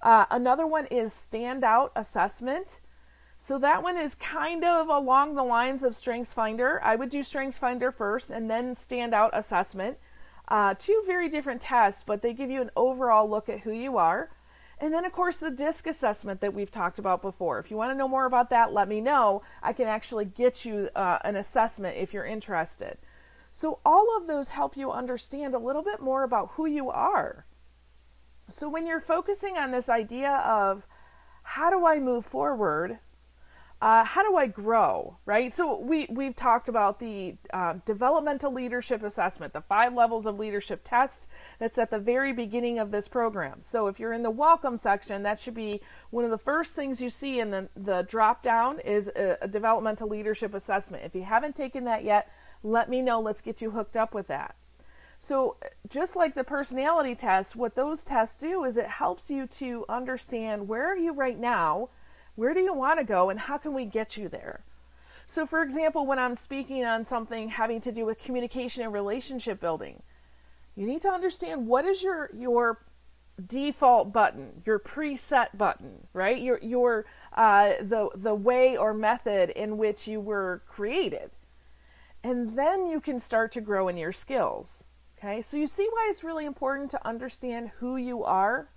Uh, 0.00 0.24
another 0.30 0.66
one 0.66 0.86
is 0.86 1.12
Standout 1.12 1.90
Assessment. 1.96 2.80
So 3.38 3.58
that 3.58 3.82
one 3.82 3.96
is 3.96 4.14
kind 4.14 4.64
of 4.64 4.88
along 4.88 5.34
the 5.34 5.42
lines 5.42 5.82
of 5.82 5.96
Strengths 5.96 6.32
Finder. 6.32 6.80
I 6.84 6.94
would 6.94 7.08
do 7.08 7.22
Strengths 7.22 7.58
Finder 7.58 7.90
first 7.90 8.30
and 8.30 8.50
then 8.50 8.76
Standout 8.76 9.30
Assessment. 9.32 9.98
Uh, 10.50 10.74
two 10.76 11.02
very 11.06 11.28
different 11.28 11.60
tests, 11.60 12.02
but 12.04 12.22
they 12.22 12.32
give 12.32 12.50
you 12.50 12.60
an 12.60 12.70
overall 12.76 13.28
look 13.28 13.48
at 13.48 13.60
who 13.60 13.70
you 13.70 13.96
are. 13.96 14.30
And 14.80 14.92
then, 14.94 15.04
of 15.04 15.12
course, 15.12 15.36
the 15.36 15.50
DISC 15.50 15.86
assessment 15.86 16.40
that 16.40 16.54
we've 16.54 16.70
talked 16.70 16.98
about 16.98 17.20
before. 17.20 17.58
If 17.58 17.70
you 17.70 17.76
want 17.76 17.92
to 17.92 17.98
know 17.98 18.08
more 18.08 18.24
about 18.24 18.48
that, 18.50 18.72
let 18.72 18.88
me 18.88 19.00
know. 19.00 19.42
I 19.62 19.74
can 19.74 19.86
actually 19.86 20.24
get 20.24 20.64
you 20.64 20.88
uh, 20.96 21.18
an 21.22 21.36
assessment 21.36 21.98
if 21.98 22.14
you're 22.14 22.24
interested. 22.24 22.96
So, 23.52 23.80
all 23.84 24.16
of 24.16 24.26
those 24.26 24.48
help 24.48 24.76
you 24.76 24.90
understand 24.90 25.54
a 25.54 25.58
little 25.58 25.82
bit 25.82 26.00
more 26.00 26.22
about 26.22 26.52
who 26.52 26.66
you 26.66 26.88
are. 26.88 27.44
So, 28.48 28.68
when 28.68 28.86
you're 28.86 29.00
focusing 29.00 29.58
on 29.58 29.70
this 29.70 29.88
idea 29.88 30.30
of 30.30 30.86
how 31.42 31.68
do 31.68 31.84
I 31.84 31.98
move 31.98 32.24
forward, 32.24 33.00
uh, 33.82 34.04
how 34.04 34.22
do 34.22 34.36
I 34.36 34.46
grow, 34.46 35.16
right? 35.24 35.54
So 35.54 35.78
we 35.80 36.06
we've 36.10 36.36
talked 36.36 36.68
about 36.68 36.98
the 36.98 37.36
uh, 37.52 37.74
developmental 37.86 38.52
leadership 38.52 39.02
assessment, 39.02 39.54
the 39.54 39.62
five 39.62 39.94
levels 39.94 40.26
of 40.26 40.38
leadership 40.38 40.82
test. 40.84 41.28
That's 41.58 41.78
at 41.78 41.90
the 41.90 41.98
very 41.98 42.34
beginning 42.34 42.78
of 42.78 42.90
this 42.90 43.08
program. 43.08 43.62
So 43.62 43.86
if 43.86 43.98
you're 43.98 44.12
in 44.12 44.22
the 44.22 44.30
welcome 44.30 44.76
section, 44.76 45.22
that 45.22 45.38
should 45.38 45.54
be 45.54 45.80
one 46.10 46.24
of 46.24 46.30
the 46.30 46.38
first 46.38 46.74
things 46.74 47.00
you 47.00 47.08
see 47.08 47.40
in 47.40 47.50
the 47.50 47.68
the 47.74 48.02
drop 48.02 48.42
down 48.42 48.80
is 48.80 49.08
a, 49.08 49.38
a 49.40 49.48
developmental 49.48 50.08
leadership 50.08 50.52
assessment. 50.52 51.04
If 51.04 51.14
you 51.14 51.22
haven't 51.22 51.56
taken 51.56 51.84
that 51.84 52.04
yet, 52.04 52.30
let 52.62 52.90
me 52.90 53.00
know. 53.00 53.18
Let's 53.18 53.40
get 53.40 53.62
you 53.62 53.70
hooked 53.70 53.96
up 53.96 54.12
with 54.12 54.26
that. 54.26 54.56
So, 55.18 55.56
just 55.88 56.16
like 56.16 56.34
the 56.34 56.44
personality 56.44 57.14
test, 57.14 57.54
what 57.54 57.74
those 57.74 58.04
tests 58.04 58.38
do 58.38 58.64
is 58.64 58.76
it 58.76 58.86
helps 58.86 59.30
you 59.30 59.46
to 59.46 59.84
understand 59.88 60.66
where 60.66 60.90
are 60.90 60.96
you 60.96 61.12
right 61.12 61.38
now 61.38 61.90
where 62.34 62.54
do 62.54 62.60
you 62.60 62.72
want 62.72 62.98
to 62.98 63.04
go 63.04 63.30
and 63.30 63.40
how 63.40 63.58
can 63.58 63.74
we 63.74 63.84
get 63.84 64.16
you 64.16 64.28
there? 64.28 64.64
So, 65.26 65.46
for 65.46 65.62
example, 65.62 66.06
when 66.06 66.18
I'm 66.18 66.34
speaking 66.34 66.84
on 66.84 67.04
something 67.04 67.50
having 67.50 67.80
to 67.82 67.92
do 67.92 68.04
with 68.04 68.18
communication 68.18 68.82
and 68.82 68.92
relationship 68.92 69.60
building, 69.60 70.02
you 70.74 70.86
need 70.86 71.00
to 71.02 71.08
understand 71.08 71.66
what 71.66 71.84
is 71.84 72.02
your 72.02 72.30
your 72.34 72.80
default 73.46 74.12
button, 74.12 74.62
your 74.66 74.78
preset 74.78 75.56
button, 75.56 76.08
right? 76.12 76.40
Your 76.40 76.58
your 76.62 77.06
uh, 77.32 77.74
the 77.80 78.10
the 78.14 78.34
way 78.34 78.76
or 78.76 78.92
method 78.92 79.50
in 79.50 79.78
which 79.78 80.08
you 80.08 80.20
were 80.20 80.62
created, 80.66 81.30
and 82.24 82.58
then 82.58 82.86
you 82.86 83.00
can 83.00 83.20
start 83.20 83.52
to 83.52 83.60
grow 83.60 83.88
in 83.88 83.96
your 83.96 84.12
skills. 84.12 84.84
Okay, 85.18 85.42
so 85.42 85.56
you 85.56 85.66
see 85.66 85.86
why 85.90 86.08
it's 86.08 86.24
really 86.24 86.46
important 86.46 86.90
to 86.90 87.06
understand 87.06 87.70
who 87.78 87.96
you 87.96 88.24
are. 88.24 88.70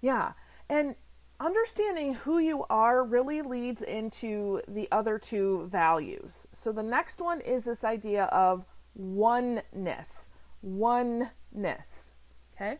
Yeah, 0.00 0.32
and 0.68 0.96
understanding 1.40 2.14
who 2.14 2.38
you 2.38 2.64
are 2.68 3.02
really 3.02 3.40
leads 3.42 3.82
into 3.82 4.60
the 4.68 4.86
other 4.92 5.18
two 5.18 5.66
values. 5.72 6.46
So 6.52 6.70
the 6.70 6.82
next 6.82 7.20
one 7.20 7.40
is 7.40 7.64
this 7.64 7.82
idea 7.82 8.24
of 8.24 8.66
oneness. 8.94 10.28
Oneness. 10.62 12.12
Okay? 12.54 12.78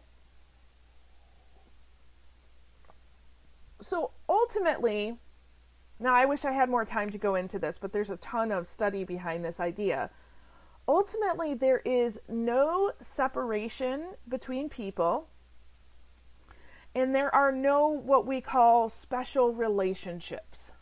So 3.80 4.10
ultimately, 4.28 5.16
now 5.98 6.14
I 6.14 6.26
wish 6.26 6.44
I 6.44 6.52
had 6.52 6.68
more 6.68 6.84
time 6.84 7.08
to 7.10 7.18
go 7.18 7.34
into 7.34 7.58
this, 7.58 7.78
but 7.78 7.92
there's 7.92 8.10
a 8.10 8.18
ton 8.18 8.52
of 8.52 8.66
study 8.66 9.04
behind 9.04 9.42
this 9.42 9.58
idea. 9.58 10.10
Ultimately, 10.86 11.54
there 11.54 11.78
is 11.78 12.20
no 12.28 12.92
separation 13.00 14.14
between 14.28 14.68
people 14.68 15.28
and 16.94 17.14
there 17.14 17.34
are 17.34 17.52
no 17.52 17.88
what 17.88 18.26
we 18.26 18.40
call 18.40 18.88
special 18.88 19.52
relationships. 19.52 20.72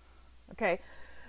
Okay, 0.52 0.80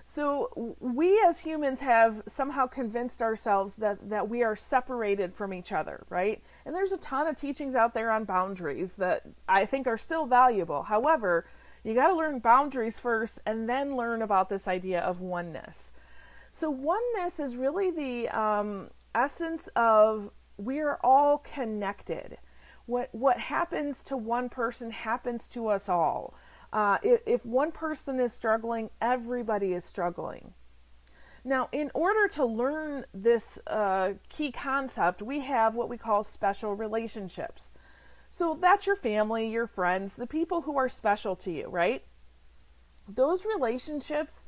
so 0.10 0.76
we 0.80 1.24
as 1.28 1.42
humans 1.42 1.82
have 1.82 2.24
somehow 2.26 2.66
convinced 2.66 3.22
ourselves 3.22 3.76
that, 3.76 4.10
that 4.10 4.28
we 4.28 4.42
are 4.42 4.56
separated 4.56 5.36
from 5.36 5.54
each 5.54 5.72
other, 5.72 6.04
right? 6.10 6.42
And 6.66 6.74
there's 6.74 6.94
a 6.94 6.98
ton 6.98 7.28
of 7.28 7.36
teachings 7.36 7.76
out 7.76 7.94
there 7.94 8.10
on 8.10 8.24
boundaries 8.24 8.96
that 8.96 9.22
I 9.48 9.66
think 9.66 9.86
are 9.86 10.00
still 10.00 10.26
valuable. 10.26 10.82
However, 10.82 11.46
you 11.84 11.94
got 11.94 12.08
to 12.08 12.16
learn 12.16 12.40
boundaries 12.40 12.98
first 12.98 13.40
and 13.46 13.70
then 13.70 13.96
learn 13.96 14.24
about 14.24 14.50
this 14.50 14.68
idea 14.68 15.00
of 15.00 15.22
oneness. 15.22 15.92
So, 16.50 16.72
oneness 16.72 17.40
is 17.40 17.56
really 17.56 17.92
the 17.92 18.30
um, 18.30 18.90
essence 19.14 19.70
of 19.76 20.32
we 20.58 20.80
are 20.80 21.00
all 21.04 21.38
connected 21.38 22.40
what 22.90 23.10
what 23.14 23.38
happens 23.38 24.04
to 24.04 24.18
one 24.18 24.50
person 24.50 24.92
happens 24.92 25.48
to 25.48 25.68
us 25.68 25.88
all. 25.88 26.34
Uh, 26.74 26.98
if, 27.04 27.22
if 27.26 27.46
one 27.46 27.72
person 27.72 28.20
is 28.20 28.34
struggling, 28.34 28.90
everybody 29.02 29.74
is 29.74 29.86
struggling. 29.86 30.54
Now, 31.44 31.70
in 31.72 31.90
order 31.94 32.28
to 32.34 32.46
learn 32.46 33.06
this 33.14 33.60
uh, 33.66 34.14
key 34.28 34.52
concept, 34.52 35.22
we 35.22 35.40
have 35.40 35.76
what 35.76 35.90
we 35.90 35.98
call 35.98 36.24
special 36.24 36.76
relationships. 36.76 37.72
So 38.30 38.58
that's 38.60 38.86
your 38.86 38.96
family, 38.96 39.50
your 39.50 39.66
friends, 39.66 40.16
the 40.16 40.28
people 40.28 40.62
who 40.62 40.78
are 40.78 40.90
special 40.90 41.36
to 41.38 41.52
you, 41.52 41.68
right? 41.70 42.04
Those 43.08 43.46
relationships 43.46 44.46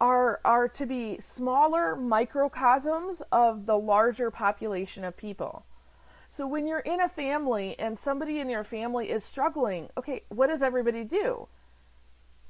are 0.00 0.40
are 0.44 0.68
to 0.68 0.86
be 0.86 1.18
smaller 1.20 1.94
microcosms 1.94 3.22
of 3.30 3.66
the 3.66 3.78
larger 3.78 4.30
population 4.30 5.04
of 5.04 5.16
people. 5.16 5.64
So 6.34 6.48
when 6.48 6.66
you're 6.66 6.80
in 6.80 7.00
a 7.00 7.06
family 7.06 7.76
and 7.78 7.96
somebody 7.96 8.40
in 8.40 8.50
your 8.50 8.64
family 8.64 9.08
is 9.08 9.22
struggling, 9.22 9.90
okay, 9.96 10.24
what 10.30 10.48
does 10.48 10.62
everybody 10.62 11.04
do? 11.04 11.46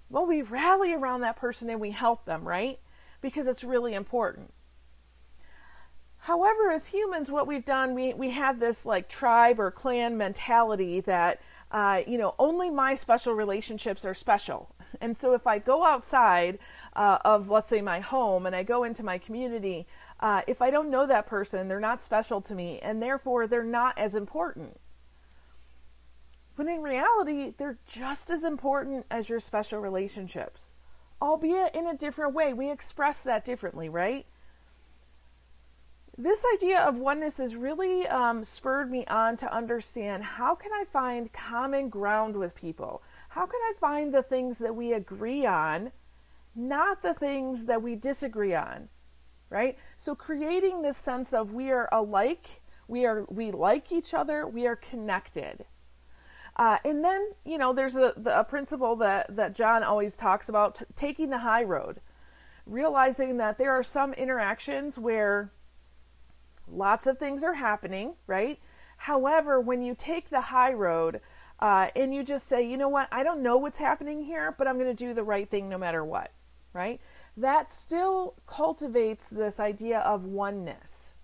Well, 0.09 0.25
we 0.25 0.41
rally 0.41 0.95
around 0.95 1.21
that 1.21 1.37
person 1.37 1.69
and 1.69 1.79
we 1.79 1.91
help 1.91 2.25
them, 2.25 2.49
right? 2.49 2.79
Because 3.21 3.47
it's 3.47 3.63
really 3.63 3.93
important. 3.93 4.55
However, 6.17 6.71
as 6.71 6.87
humans, 6.87 7.31
what 7.31 7.47
we've 7.47 7.67
done, 7.67 7.95
we, 7.95 8.15
we 8.15 8.31
have 8.31 8.59
this 8.59 8.87
like 8.87 9.07
tribe 9.07 9.61
or 9.61 9.71
clan 9.71 10.17
mentality 10.17 11.01
that, 11.01 11.43
uh, 11.71 12.01
you 12.07 12.17
know, 12.17 12.35
only 12.39 12.71
my 12.71 12.95
special 12.95 13.35
relationships 13.35 14.07
are 14.07 14.15
special. 14.15 14.75
And 14.99 15.15
so 15.15 15.35
if 15.35 15.47
I 15.47 15.59
go 15.59 15.85
outside 15.85 16.59
uh, 16.97 17.19
of, 17.23 17.51
let's 17.51 17.69
say, 17.69 17.83
my 17.83 18.01
home 18.01 18.47
and 18.47 18.57
I 18.57 18.63
go 18.63 18.83
into 18.83 19.03
my 19.03 19.19
community, 19.19 19.87
uh, 20.21 20.43
if 20.47 20.63
I 20.63 20.71
don't 20.71 20.91
know 20.91 21.07
that 21.07 21.27
person, 21.27 21.69
they're 21.69 21.81
not 21.81 22.03
special 22.03 22.41
to 22.43 22.55
me, 22.55 22.79
and 22.81 23.03
therefore 23.03 23.47
they're 23.47 23.63
not 23.63 23.99
as 23.99 24.15
important. 24.15 24.81
But 26.57 26.67
in 26.67 26.83
reality, 26.83 27.53
they're 27.57 27.79
just 27.87 28.31
as 28.31 28.45
important 28.45 29.07
as 29.11 29.29
your 29.29 29.41
special 29.41 29.81
relationships, 29.81 30.73
albeit 31.21 31.75
in 31.75 31.87
a 31.87 31.97
different 31.97 32.33
way. 32.33 32.53
We 32.53 32.71
express 32.71 33.21
that 33.21 33.45
differently, 33.45 33.89
right? 33.89 34.27
This 36.17 36.45
idea 36.55 36.79
of 36.79 36.97
oneness 36.97 37.39
has 37.39 37.57
really 37.57 38.07
um, 38.07 38.45
spurred 38.45 38.89
me 38.89 39.05
on 39.07 39.37
to 39.39 39.53
understand 39.53 40.23
how 40.23 40.55
can 40.55 40.71
I 40.73 40.85
find 40.85 41.33
common 41.33 41.89
ground 41.89 42.37
with 42.37 42.55
people? 42.55 43.03
How 43.31 43.47
can 43.47 43.61
I 43.61 43.73
find 43.81 44.15
the 44.15 44.23
things 44.23 44.59
that 44.59 44.77
we 44.77 44.93
agree 44.93 45.45
on, 45.45 45.91
not 46.55 47.03
the 47.03 47.15
things 47.15 47.65
that 47.65 47.83
we 47.83 47.97
disagree 47.97 48.55
on? 48.55 48.91
Right? 49.51 49.77
So 49.97 50.15
creating 50.15 50.83
this 50.83 50.97
sense 50.97 51.33
of 51.33 51.53
we 51.53 51.71
are 51.71 51.89
alike, 51.93 52.63
we 52.89 53.07
are 53.07 53.25
we 53.29 53.51
like 53.51 53.93
each 53.93 54.15
other, 54.15 54.47
we 54.47 54.67
are 54.67 54.77
connected. 54.77 55.65
Uh, 56.57 56.79
and 56.85 57.05
then 57.05 57.31
you 57.45 57.59
know 57.59 57.73
there's 57.73 57.97
a, 57.97 58.13
the, 58.17 58.39
a 58.39 58.45
principle 58.45 58.97
that 58.97 59.35
that 59.35 59.55
John 59.55 59.83
always 59.83 60.15
talks 60.17 60.49
about 60.49 60.77
t- 60.77 60.85
taking 60.95 61.31
the 61.31 61.39
high 61.39 61.65
road, 61.65 62.01
realizing 62.67 63.37
that 63.39 63.59
there 63.59 63.73
are 63.73 63.83
some 63.83 64.13
interactions 64.15 64.99
where 64.99 65.51
lots 66.69 67.07
of 67.07 67.19
things 67.19 67.45
are 67.45 67.55
happening, 67.55 68.15
right? 68.27 68.59
However, 68.97 69.61
when 69.61 69.83
you 69.83 69.95
take 69.95 70.31
the 70.31 70.41
high 70.41 70.73
road 70.73 71.21
uh, 71.61 71.89
and 71.95 72.15
you 72.15 72.23
just 72.23 72.49
say, 72.49 72.67
you 72.67 72.77
know 72.77 72.89
what, 72.89 73.09
I 73.13 73.23
don't 73.23 73.43
know 73.43 73.57
what's 73.57 73.79
happening 73.79 74.23
here, 74.23 74.55
but 74.57 74.67
I'm 74.67 74.79
going 74.79 74.89
to 74.89 74.95
do 74.95 75.15
the 75.15 75.23
right 75.23 75.49
thing 75.49 75.69
no 75.69 75.79
matter 75.79 76.05
what, 76.05 76.31
right? 76.73 77.01
That 77.37 77.73
still 77.73 78.35
cultivates 78.47 79.29
this 79.29 79.59
idea 79.59 79.99
of 80.01 80.25
oneness. 80.25 81.15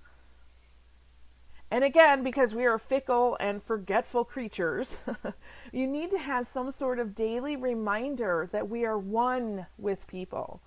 And 1.71 1.85
again, 1.85 2.25
because 2.25 2.53
we 2.53 2.67
are 2.67 2.79
fickle 2.79 3.37
and 3.39 3.63
forgetful 3.63 4.25
creatures, 4.25 4.97
you 5.73 5.87
need 5.87 6.11
to 6.11 6.19
have 6.19 6.47
some 6.47 6.73
sort 6.73 6.99
of 6.99 7.15
daily 7.15 7.55
reminder 7.55 8.49
that 8.51 8.69
we 8.69 8.85
are 8.85 8.99
one 8.99 9.67
with 9.79 10.09
people. 10.09 10.61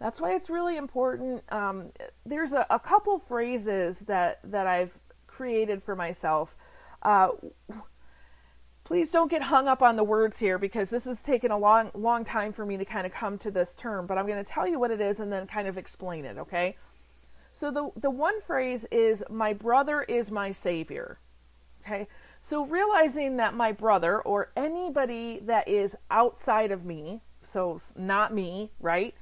That's 0.00 0.20
why 0.20 0.34
it's 0.34 0.48
really 0.48 0.76
important. 0.76 1.42
Um, 1.52 1.90
there's 2.24 2.52
a, 2.54 2.64
a, 2.70 2.78
couple 2.78 3.18
phrases 3.18 4.00
that, 4.00 4.38
that 4.44 4.66
I've 4.66 4.96
created 5.26 5.82
for 5.82 5.96
myself. 5.96 6.56
Uh, 7.02 7.30
please 8.88 9.10
don't 9.10 9.30
get 9.30 9.42
hung 9.42 9.68
up 9.68 9.82
on 9.82 9.96
the 9.96 10.02
words 10.04 10.38
here 10.38 10.58
because 10.58 10.88
this 10.88 11.04
has 11.04 11.20
taken 11.22 11.50
a 11.50 11.58
long 11.58 11.90
long 11.94 12.24
time 12.24 12.52
for 12.52 12.64
me 12.64 12.76
to 12.78 12.84
kind 12.86 13.06
of 13.06 13.12
come 13.12 13.36
to 13.38 13.50
this 13.50 13.74
term 13.74 14.06
but 14.06 14.16
i'm 14.16 14.26
going 14.26 14.42
to 14.42 14.50
tell 14.50 14.66
you 14.66 14.80
what 14.80 14.90
it 14.90 15.00
is 15.00 15.20
and 15.20 15.30
then 15.30 15.46
kind 15.46 15.68
of 15.68 15.76
explain 15.76 16.24
it 16.24 16.38
okay 16.38 16.74
So 17.52 17.70
the 17.70 17.90
the 17.96 18.10
one 18.10 18.40
phrase 18.40 18.86
is 18.90 19.24
my 19.28 19.52
brother 19.52 20.02
is 20.02 20.30
my 20.30 20.52
savior. 20.52 21.18
Okay? 21.82 22.06
So 22.40 22.64
realizing 22.64 23.36
that 23.38 23.54
my 23.54 23.72
brother 23.72 24.20
or 24.20 24.52
anybody 24.56 25.40
that 25.44 25.66
is 25.66 25.96
outside 26.10 26.70
of 26.70 26.84
me, 26.84 27.20
so 27.40 27.78
not 27.96 28.32
me, 28.32 28.70
right? 28.80 29.14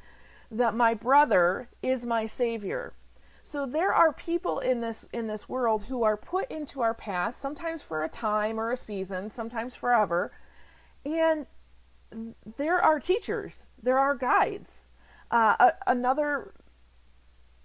That 0.51 0.75
my 0.75 0.93
brother 0.95 1.71
is 1.83 2.05
my 2.05 2.27
savior. 2.27 2.93
So 3.47 3.65
there 3.65 3.95
are 3.95 4.13
people 4.13 4.59
in 4.59 4.81
this 4.81 5.07
in 5.13 5.29
this 5.29 5.49
world 5.49 5.85
who 5.85 6.03
are 6.03 6.17
put 6.17 6.51
into 6.51 6.81
our 6.81 6.95
past, 6.95 7.41
sometimes 7.41 7.81
for 7.81 8.03
a 8.03 8.09
time 8.09 8.59
or 8.59 8.73
a 8.73 8.77
season, 8.77 9.31
sometimes 9.31 9.77
forever, 9.77 10.33
and 11.05 11.47
there 12.57 12.81
are 12.83 12.99
teachers, 12.99 13.67
there 13.81 14.01
are 14.01 14.17
guides. 14.17 14.85
Uh, 15.31 15.55
a, 15.61 15.73
another 15.87 16.55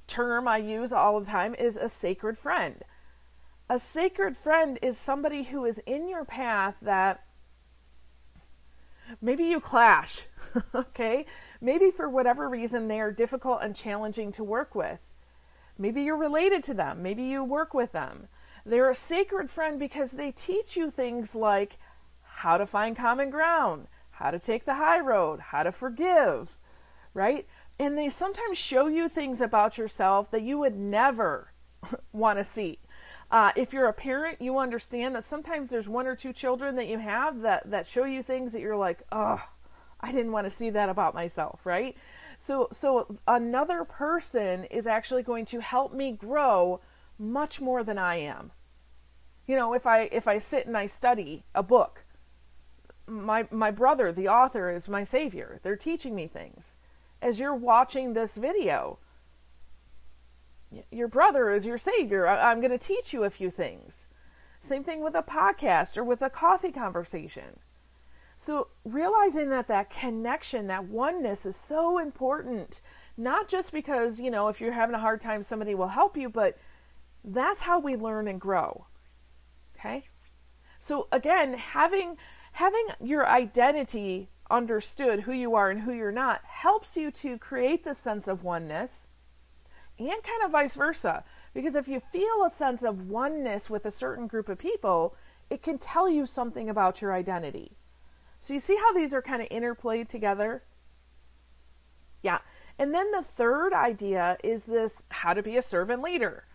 term 0.05 0.47
I 0.47 0.57
use 0.57 0.93
all 0.93 1.19
the 1.19 1.25
time 1.25 1.55
is 1.55 1.77
a 1.77 1.89
sacred 1.89 2.38
friend. 2.38 2.83
A 3.67 3.79
sacred 3.79 4.38
friend 4.38 4.77
is 4.83 5.00
somebody 5.00 5.45
who 5.45 5.65
is 5.65 5.79
in 5.88 6.07
your 6.07 6.25
path 6.25 6.77
that 6.83 7.23
maybe 9.19 9.45
you 9.45 9.59
clash, 9.59 10.27
okay? 10.75 11.25
Maybe 11.59 11.89
for 11.89 12.07
whatever 12.07 12.47
reason 12.47 12.88
they 12.88 13.00
are 13.00 13.11
difficult 13.11 13.63
and 13.63 13.75
challenging 13.75 14.31
to 14.33 14.43
work 14.43 14.75
with. 14.75 15.11
Maybe 15.78 16.01
you're 16.04 16.18
related 16.18 16.63
to 16.66 16.74
them, 16.74 17.01
maybe 17.01 17.24
you 17.24 17.44
work 17.44 17.74
with 17.74 17.92
them. 17.92 18.28
They're 18.66 18.90
a 18.90 18.96
sacred 18.96 19.50
friend 19.50 19.80
because 19.80 20.12
they 20.12 20.32
teach 20.32 20.75
you 20.75 20.92
things 20.92 21.34
like 21.34 21.78
how 22.22 22.58
to 22.58 22.66
find 22.66 22.96
common 22.96 23.30
ground, 23.30 23.88
how 24.12 24.32
to 24.32 24.40
take 24.40 24.66
the 24.66 24.75
high 24.75 25.00
road, 25.00 25.40
how 25.40 25.63
to 25.63 25.72
forgive, 25.72 26.58
right? 27.13 27.48
And 27.80 27.98
they 27.98 28.10
sometimes 28.10 28.58
show 28.58 28.88
you 28.88 29.10
things 29.10 29.42
about 29.42 29.78
yourself 29.78 30.30
that 30.32 30.44
you 30.44 30.60
would 30.60 30.75
never 30.75 31.51
want 32.12 32.38
to 32.38 32.44
see. 32.44 32.80
Uh, 33.32 33.51
if 33.56 33.72
you're 33.72 33.88
a 33.88 33.94
parent, 33.94 34.42
you 34.42 34.58
understand 34.58 35.16
that 35.16 35.25
sometimes 35.25 35.70
there's 35.70 35.88
one 35.88 36.06
or 36.06 36.16
two 36.16 36.34
children 36.34 36.75
that 36.75 36.88
you 36.88 37.00
have 37.00 37.42
that, 37.42 37.70
that 37.72 37.88
show 37.88 38.04
you 38.04 38.22
things 38.22 38.51
that 38.51 38.62
you're 38.62 38.75
like, 38.75 39.01
oh, 39.12 39.42
I 40.01 40.12
didn't 40.12 40.34
want 40.34 40.46
to 40.48 40.51
see 40.51 40.70
that 40.72 40.90
about 40.90 41.13
myself, 41.13 41.62
right? 41.66 41.96
So, 42.41 42.69
so 42.71 43.19
another 43.27 43.83
person 43.83 44.63
is 44.63 44.88
actually 44.88 45.21
going 45.21 45.45
to 45.45 45.60
help 45.60 45.93
me 45.93 46.12
grow 46.12 46.81
much 47.19 47.62
more 47.62 47.83
than 47.83 48.00
I 48.00 48.15
am. 48.15 48.50
You 49.45 49.55
know, 49.55 49.75
if 49.75 49.86
I 49.86 50.10
if 50.12 50.27
I 50.27 50.39
sit 50.39 50.65
and 50.65 50.75
I 50.75 50.88
study 50.88 51.43
a 51.53 51.62
book, 51.62 52.03
my 53.05 53.48
my 53.51 53.69
brother, 53.69 54.12
the 54.12 54.27
author, 54.27 54.71
is 54.71 54.89
my 54.89 55.03
savior. 55.03 55.60
They're 55.62 55.75
teaching 55.75 56.15
me 56.15 56.25
things. 56.25 56.74
As 57.21 57.39
you're 57.39 57.53
watching 57.53 58.13
this 58.13 58.33
video, 58.33 58.98
your 60.89 61.07
brother 61.07 61.51
is 61.51 61.63
your 61.63 61.77
savior. 61.77 62.25
I, 62.25 62.51
am 62.51 62.60
going 62.60 62.71
to 62.71 62.79
teach 62.79 63.13
you 63.13 63.24
a 63.24 63.29
few 63.29 63.51
things. 63.51 64.07
Same 64.60 64.83
thing 64.83 65.03
with 65.03 65.13
a 65.13 65.21
podcast 65.21 65.95
or 65.95 66.03
with 66.03 66.24
a 66.24 66.29
coffee 66.31 66.71
conversation. 66.71 67.60
So, 68.43 68.69
realizing 68.83 69.51
that 69.51 69.67
that 69.67 69.91
connection, 69.91 70.65
that 70.65 70.86
oneness 70.86 71.45
is 71.45 71.55
so 71.55 72.00
important, 72.00 72.81
not 73.15 73.48
just 73.48 73.71
because, 73.71 74.19
you 74.19 74.31
know, 74.31 74.48
if 74.48 74.60
you're 74.60 74.71
having 74.71 74.95
a 74.95 75.00
hard 75.00 75.21
time, 75.21 75.43
somebody 75.43 75.75
will 75.75 75.89
help 75.89 76.17
you, 76.17 76.27
but 76.27 76.57
that's 77.24 77.62
how 77.62 77.79
we 77.79 77.95
learn 77.95 78.27
and 78.27 78.41
grow. 78.41 78.88
Okay? 79.77 80.05
So, 80.79 81.07
again, 81.12 81.53
having 81.53 82.17
having 82.53 82.88
your 83.00 83.27
identity 83.27 84.31
understood, 84.50 85.19
who 85.19 85.33
you 85.33 85.53
are 85.53 85.69
and 85.69 85.81
who 85.81 85.93
you're 85.93 86.12
not, 86.12 86.41
helps 86.43 86.98
you 86.98 87.12
to 87.12 87.38
create 87.38 87.83
this 87.83 88.00
sense 88.00 88.27
of 88.27 88.44
oneness 88.44 89.05
and 90.00 90.24
kind 90.24 90.44
of 90.44 90.50
vice 90.50 90.75
versa. 90.75 91.24
Because 91.53 91.75
if 91.75 91.87
you 91.87 92.00
feel 92.00 92.44
a 92.44 92.50
sense 92.50 92.81
of 92.81 93.07
oneness 93.07 93.70
with 93.70 93.85
a 93.85 93.92
certain 93.92 94.25
group 94.25 94.50
of 94.50 94.57
people, 94.57 95.16
it 95.51 95.61
can 95.61 95.77
tell 95.77 96.09
you 96.09 96.25
something 96.25 96.72
about 96.72 97.03
your 97.03 97.13
identity. 97.13 97.77
So 98.42 98.56
you 98.56 98.60
see 98.60 98.75
how 98.75 98.92
these 98.92 99.14
are 99.14 99.22
kind 99.22 99.40
of 99.40 99.50
interplayed 99.50 100.08
together? 100.08 100.64
Yeah. 102.24 102.40
And 102.80 102.92
then 102.92 103.12
the 103.12 103.22
third 103.22 103.72
idea 103.72 104.38
is 104.44 104.64
this 104.64 105.04
how 105.10 105.36
to 105.36 105.44
be 105.44 105.58
a 105.58 105.62
servant 105.62 106.01
leader. 106.01 106.46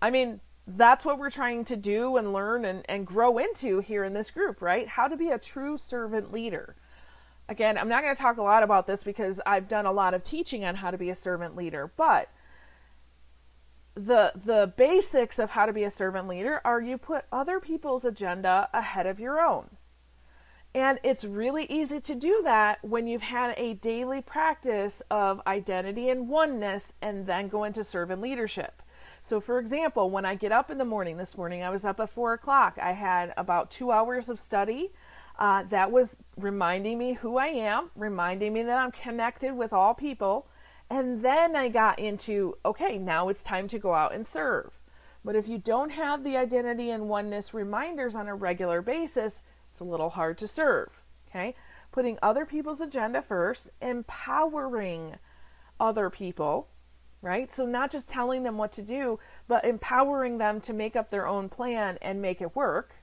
I 0.00 0.10
mean, 0.10 0.40
that's 0.68 1.04
what 1.04 1.18
we're 1.18 1.30
trying 1.30 1.64
to 1.64 1.76
do 1.76 2.16
and 2.16 2.32
learn 2.32 2.64
and, 2.64 2.84
and 2.88 3.04
grow 3.04 3.38
into 3.38 3.80
here 3.80 4.04
in 4.04 4.12
this 4.12 4.30
group, 4.30 4.62
right? 4.62 4.86
How 4.86 5.08
to 5.08 5.16
be 5.16 5.30
a 5.30 5.38
true 5.38 5.76
servant 5.76 6.32
leader. 6.32 6.76
Again, 7.48 7.76
I'm 7.76 7.88
not 7.88 8.04
going 8.04 8.14
to 8.14 8.22
talk 8.22 8.36
a 8.36 8.42
lot 8.42 8.62
about 8.62 8.86
this 8.86 9.02
because 9.02 9.40
I've 9.44 9.66
done 9.66 9.84
a 9.84 9.92
lot 9.92 10.14
of 10.14 10.22
teaching 10.22 10.64
on 10.64 10.76
how 10.76 10.92
to 10.92 10.98
be 10.98 11.10
a 11.10 11.16
servant 11.16 11.56
leader, 11.56 11.90
but 11.96 12.28
the 13.94 14.32
the 14.36 14.72
basics 14.76 15.40
of 15.40 15.50
how 15.50 15.66
to 15.66 15.72
be 15.72 15.82
a 15.82 15.90
servant 15.90 16.28
leader 16.28 16.60
are 16.64 16.80
you 16.80 16.96
put 16.96 17.24
other 17.32 17.58
people's 17.58 18.04
agenda 18.04 18.68
ahead 18.72 19.06
of 19.06 19.18
your 19.18 19.40
own. 19.40 19.76
And 20.74 20.98
it's 21.02 21.24
really 21.24 21.66
easy 21.66 22.00
to 22.00 22.14
do 22.14 22.40
that 22.44 22.78
when 22.82 23.06
you've 23.06 23.22
had 23.22 23.54
a 23.58 23.74
daily 23.74 24.22
practice 24.22 25.02
of 25.10 25.42
identity 25.46 26.08
and 26.08 26.28
oneness 26.28 26.94
and 27.02 27.26
then 27.26 27.48
go 27.48 27.64
into 27.64 27.84
servant 27.84 28.22
leadership. 28.22 28.82
So, 29.20 29.38
for 29.38 29.58
example, 29.58 30.08
when 30.10 30.24
I 30.24 30.34
get 30.34 30.50
up 30.50 30.70
in 30.70 30.78
the 30.78 30.84
morning, 30.84 31.18
this 31.18 31.36
morning 31.36 31.62
I 31.62 31.70
was 31.70 31.84
up 31.84 32.00
at 32.00 32.10
four 32.10 32.32
o'clock, 32.32 32.78
I 32.80 32.92
had 32.92 33.34
about 33.36 33.70
two 33.70 33.92
hours 33.92 34.30
of 34.30 34.38
study. 34.38 34.92
Uh, 35.38 35.64
that 35.70 35.90
was 35.90 36.18
reminding 36.36 36.98
me 36.98 37.14
who 37.14 37.36
I 37.36 37.48
am, 37.48 37.90
reminding 37.96 38.52
me 38.52 38.62
that 38.62 38.78
I'm 38.78 38.92
connected 38.92 39.54
with 39.54 39.72
all 39.72 39.94
people. 39.94 40.46
And 40.90 41.24
then 41.24 41.56
I 41.56 41.68
got 41.68 41.98
into, 41.98 42.56
okay, 42.64 42.98
now 42.98 43.28
it's 43.28 43.42
time 43.42 43.68
to 43.68 43.78
go 43.78 43.94
out 43.94 44.14
and 44.14 44.26
serve. 44.26 44.78
But 45.24 45.36
if 45.36 45.48
you 45.48 45.58
don't 45.58 45.90
have 45.90 46.24
the 46.24 46.36
identity 46.36 46.90
and 46.90 47.08
oneness 47.08 47.54
reminders 47.54 48.16
on 48.16 48.28
a 48.28 48.34
regular 48.34 48.82
basis, 48.82 49.40
it's 49.72 49.80
a 49.80 49.84
little 49.84 50.10
hard 50.10 50.38
to 50.38 50.48
serve. 50.48 50.88
Okay? 51.28 51.54
Putting 51.90 52.18
other 52.22 52.46
people's 52.46 52.80
agenda 52.80 53.20
first, 53.20 53.70
empowering 53.80 55.16
other 55.80 56.10
people 56.10 56.68
right? 57.22 57.50
So, 57.50 57.64
not 57.64 57.90
just 57.90 58.08
telling 58.08 58.42
them 58.42 58.58
what 58.58 58.72
to 58.72 58.82
do, 58.82 59.18
but 59.48 59.64
empowering 59.64 60.38
them 60.38 60.60
to 60.62 60.72
make 60.72 60.96
up 60.96 61.10
their 61.10 61.26
own 61.26 61.48
plan 61.48 61.96
and 62.02 62.20
make 62.20 62.42
it 62.42 62.54
work. 62.54 62.96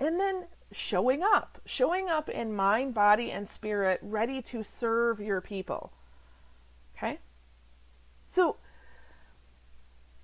And 0.00 0.18
then 0.18 0.46
showing 0.72 1.22
up, 1.22 1.60
showing 1.66 2.08
up 2.08 2.28
in 2.28 2.54
mind, 2.54 2.94
body, 2.94 3.30
and 3.30 3.48
spirit, 3.48 4.00
ready 4.02 4.40
to 4.42 4.62
serve 4.62 5.20
your 5.20 5.40
people. 5.40 5.92
Okay? 6.96 7.18
So, 8.30 8.56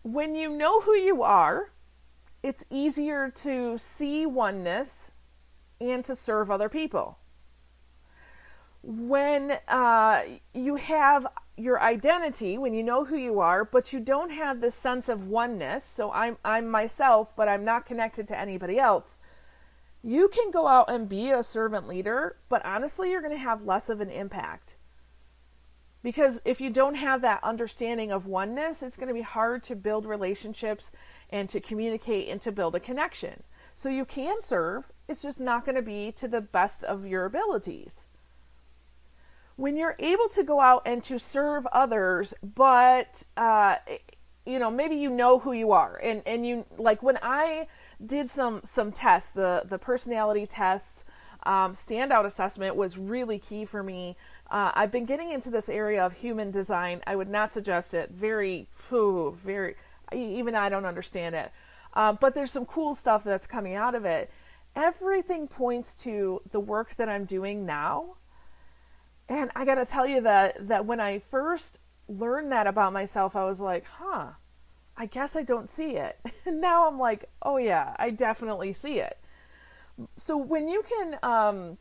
when 0.02 0.34
you 0.34 0.48
know 0.48 0.80
who 0.80 0.94
you 0.94 1.22
are, 1.22 1.70
it's 2.42 2.64
easier 2.70 3.28
to 3.28 3.76
see 3.76 4.24
oneness 4.24 5.12
and 5.80 6.04
to 6.04 6.14
serve 6.14 6.50
other 6.50 6.68
people. 6.68 7.18
When 8.82 9.58
uh, 9.68 10.22
you 10.54 10.76
have 10.76 11.26
your 11.56 11.80
identity 11.80 12.58
when 12.58 12.74
you 12.74 12.82
know 12.82 13.04
who 13.06 13.16
you 13.16 13.40
are 13.40 13.64
but 13.64 13.92
you 13.92 13.98
don't 13.98 14.30
have 14.30 14.60
this 14.60 14.74
sense 14.74 15.08
of 15.08 15.26
oneness 15.26 15.84
so 15.84 16.12
i'm 16.12 16.36
i'm 16.44 16.68
myself 16.68 17.34
but 17.34 17.48
i'm 17.48 17.64
not 17.64 17.86
connected 17.86 18.28
to 18.28 18.38
anybody 18.38 18.78
else 18.78 19.18
you 20.02 20.28
can 20.28 20.50
go 20.50 20.66
out 20.66 20.90
and 20.90 21.08
be 21.08 21.30
a 21.30 21.42
servant 21.42 21.88
leader 21.88 22.36
but 22.50 22.64
honestly 22.64 23.10
you're 23.10 23.22
going 23.22 23.32
to 23.32 23.38
have 23.38 23.64
less 23.64 23.88
of 23.88 24.02
an 24.02 24.10
impact 24.10 24.76
because 26.02 26.40
if 26.44 26.60
you 26.60 26.68
don't 26.68 26.96
have 26.96 27.22
that 27.22 27.42
understanding 27.42 28.12
of 28.12 28.26
oneness 28.26 28.82
it's 28.82 28.98
going 28.98 29.08
to 29.08 29.14
be 29.14 29.22
hard 29.22 29.62
to 29.62 29.74
build 29.74 30.04
relationships 30.04 30.92
and 31.30 31.48
to 31.48 31.58
communicate 31.58 32.28
and 32.28 32.42
to 32.42 32.52
build 32.52 32.74
a 32.74 32.80
connection 32.80 33.42
so 33.76 33.88
you 33.88 34.04
can 34.04 34.40
serve 34.40 34.90
it's 35.06 35.22
just 35.22 35.38
not 35.38 35.64
going 35.64 35.76
to 35.76 35.82
be 35.82 36.10
to 36.10 36.26
the 36.26 36.40
best 36.40 36.82
of 36.82 37.06
your 37.06 37.24
abilities 37.24 38.08
when 39.56 39.76
you're 39.76 39.96
able 39.98 40.28
to 40.28 40.44
go 40.44 40.60
out 40.60 40.82
and 40.84 41.02
to 41.02 41.18
serve 41.18 41.66
others, 41.72 42.34
but 42.42 43.24
uh, 43.36 43.76
you 44.44 44.58
know 44.58 44.70
maybe 44.70 44.94
you 44.94 45.10
know 45.10 45.38
who 45.38 45.52
you 45.52 45.72
are, 45.72 45.96
and 45.96 46.22
and 46.26 46.46
you 46.46 46.66
like 46.78 47.02
when 47.02 47.18
I 47.22 47.66
did 48.04 48.30
some 48.30 48.60
some 48.64 48.92
tests, 48.92 49.32
the 49.32 49.62
the 49.64 49.78
personality 49.78 50.46
tests, 50.46 51.04
um, 51.44 51.72
standout 51.72 52.26
assessment 52.26 52.76
was 52.76 52.96
really 52.98 53.38
key 53.38 53.64
for 53.64 53.82
me. 53.82 54.16
Uh, 54.50 54.70
I've 54.74 54.92
been 54.92 55.06
getting 55.06 55.30
into 55.30 55.50
this 55.50 55.68
area 55.68 56.04
of 56.04 56.12
human 56.12 56.50
design. 56.50 57.00
I 57.06 57.16
would 57.16 57.28
not 57.28 57.52
suggest 57.52 57.94
it. 57.94 58.10
Very, 58.10 58.68
whew, 58.88 59.36
very. 59.42 59.74
Even 60.12 60.54
I 60.54 60.68
don't 60.68 60.84
understand 60.84 61.34
it. 61.34 61.50
Uh, 61.96 62.12
but 62.12 62.34
there's 62.34 62.52
some 62.52 62.66
cool 62.66 62.94
stuff 62.94 63.24
that's 63.24 63.48
coming 63.48 63.74
out 63.74 63.96
of 63.96 64.04
it. 64.04 64.30
Everything 64.76 65.48
points 65.48 65.96
to 65.96 66.42
the 66.52 66.60
work 66.60 66.94
that 66.94 67.08
I'm 67.08 67.24
doing 67.24 67.66
now 67.66 68.18
and 69.28 69.50
I 69.56 69.64
got 69.64 69.76
to 69.76 69.84
tell 69.84 70.06
you 70.06 70.20
that 70.22 70.68
that 70.68 70.86
when 70.86 71.00
I 71.00 71.18
first 71.18 71.80
learned 72.08 72.52
that 72.52 72.66
about 72.66 72.92
myself, 72.92 73.34
I 73.34 73.44
was 73.44 73.60
like, 73.60 73.84
"Huh, 73.98 74.32
I 74.96 75.06
guess 75.06 75.34
I 75.36 75.42
don't 75.42 75.68
see 75.70 75.96
it." 75.96 76.18
And 76.46 76.60
now 76.60 76.86
I'm 76.86 76.98
like, 76.98 77.28
"Oh 77.42 77.56
yeah, 77.56 77.96
I 77.98 78.10
definitely 78.10 78.72
see 78.72 79.00
it." 79.00 79.18
So 80.16 80.36
when 80.36 80.68
you 80.68 80.82
can 80.82 81.18
um, 81.22 81.78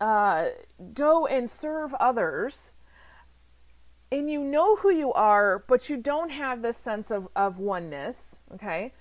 uh, 0.00 0.48
go 0.94 1.26
and 1.26 1.50
serve 1.50 1.92
others, 1.94 2.72
and 4.10 4.30
you 4.30 4.42
know 4.42 4.76
who 4.76 4.90
you 4.90 5.12
are, 5.12 5.64
but 5.68 5.90
you 5.90 5.96
don't 5.96 6.30
have 6.30 6.62
this 6.62 6.76
sense 6.76 7.10
of, 7.10 7.28
of 7.36 7.58
oneness, 7.58 8.40
okay? 8.54 8.92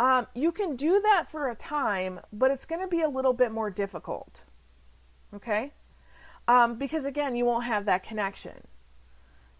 Um, 0.00 0.26
you 0.34 0.52
can 0.52 0.76
do 0.76 1.00
that 1.02 1.30
for 1.30 1.48
a 1.48 1.56
time, 1.56 2.20
but 2.32 2.50
it's 2.50 2.64
going 2.64 2.80
to 2.80 2.86
be 2.86 3.00
a 3.00 3.08
little 3.08 3.32
bit 3.32 3.50
more 3.50 3.68
difficult, 3.68 4.42
okay? 5.34 5.72
Um, 6.46 6.76
because 6.76 7.04
again, 7.04 7.34
you 7.34 7.44
won't 7.44 7.64
have 7.64 7.84
that 7.86 8.04
connection, 8.04 8.66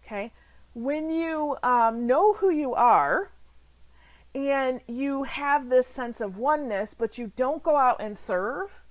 okay? 0.03 0.31
When 0.73 1.09
you 1.09 1.57
um, 1.61 2.07
know 2.07 2.33
who 2.33 2.49
you 2.49 2.73
are, 2.73 3.31
and 4.33 4.79
you 4.87 5.23
have 5.23 5.69
this 5.69 5.87
sense 5.87 6.21
of 6.21 6.37
oneness, 6.37 6.93
but 6.93 7.17
you 7.17 7.31
don't 7.35 7.63
go 7.63 7.75
out 7.75 7.99
and 7.99 8.17
serve, 8.17 8.83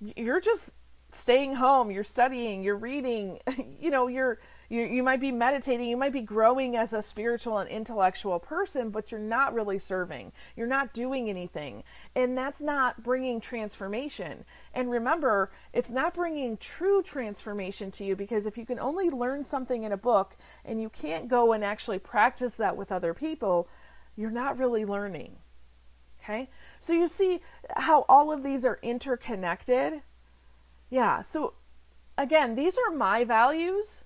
you're 0.00 0.40
just 0.40 0.74
staying 1.12 1.56
home, 1.56 1.90
you're 1.90 2.02
studying, 2.02 2.62
you're 2.62 2.76
reading, 2.76 3.38
you 3.80 3.90
know, 3.90 4.06
you're 4.06 4.38
you 4.68 4.82
you 4.82 5.02
might 5.02 5.20
be 5.20 5.32
meditating, 5.32 5.88
you 5.88 5.96
might 5.96 6.12
be 6.12 6.20
growing 6.20 6.76
as 6.76 6.92
a 6.92 7.02
spiritual 7.02 7.58
and 7.58 7.70
intellectual 7.70 8.38
person, 8.38 8.90
but 8.90 9.10
you're 9.10 9.20
not 9.20 9.54
really 9.54 9.78
serving. 9.78 10.32
You're 10.56 10.66
not 10.66 10.92
doing 10.92 11.30
anything. 11.30 11.84
And 12.14 12.36
that's 12.36 12.60
not 12.60 13.02
bringing 13.02 13.40
transformation. 13.40 14.44
And 14.74 14.90
remember, 14.90 15.50
it's 15.72 15.90
not 15.90 16.14
bringing 16.14 16.58
true 16.58 17.02
transformation 17.02 17.90
to 17.92 18.04
you 18.04 18.14
because 18.14 18.44
if 18.44 18.58
you 18.58 18.66
can 18.66 18.78
only 18.78 19.08
learn 19.08 19.44
something 19.44 19.84
in 19.84 19.92
a 19.92 19.96
book 19.96 20.36
and 20.64 20.82
you 20.82 20.90
can't 20.90 21.28
go 21.28 21.52
and 21.52 21.64
actually 21.64 21.98
practice 21.98 22.52
that 22.54 22.76
with 22.76 22.92
other 22.92 23.14
people, 23.14 23.68
you're 24.16 24.30
not 24.30 24.58
really 24.58 24.84
learning. 24.84 25.36
Okay? 26.22 26.50
So 26.78 26.92
you 26.92 27.08
see 27.08 27.40
how 27.74 28.04
all 28.06 28.30
of 28.30 28.42
these 28.42 28.66
are 28.66 28.78
interconnected? 28.82 30.02
Yeah. 30.90 31.22
So 31.22 31.54
again, 32.18 32.54
these 32.54 32.76
are 32.76 32.94
my 32.94 33.24
values 33.24 34.02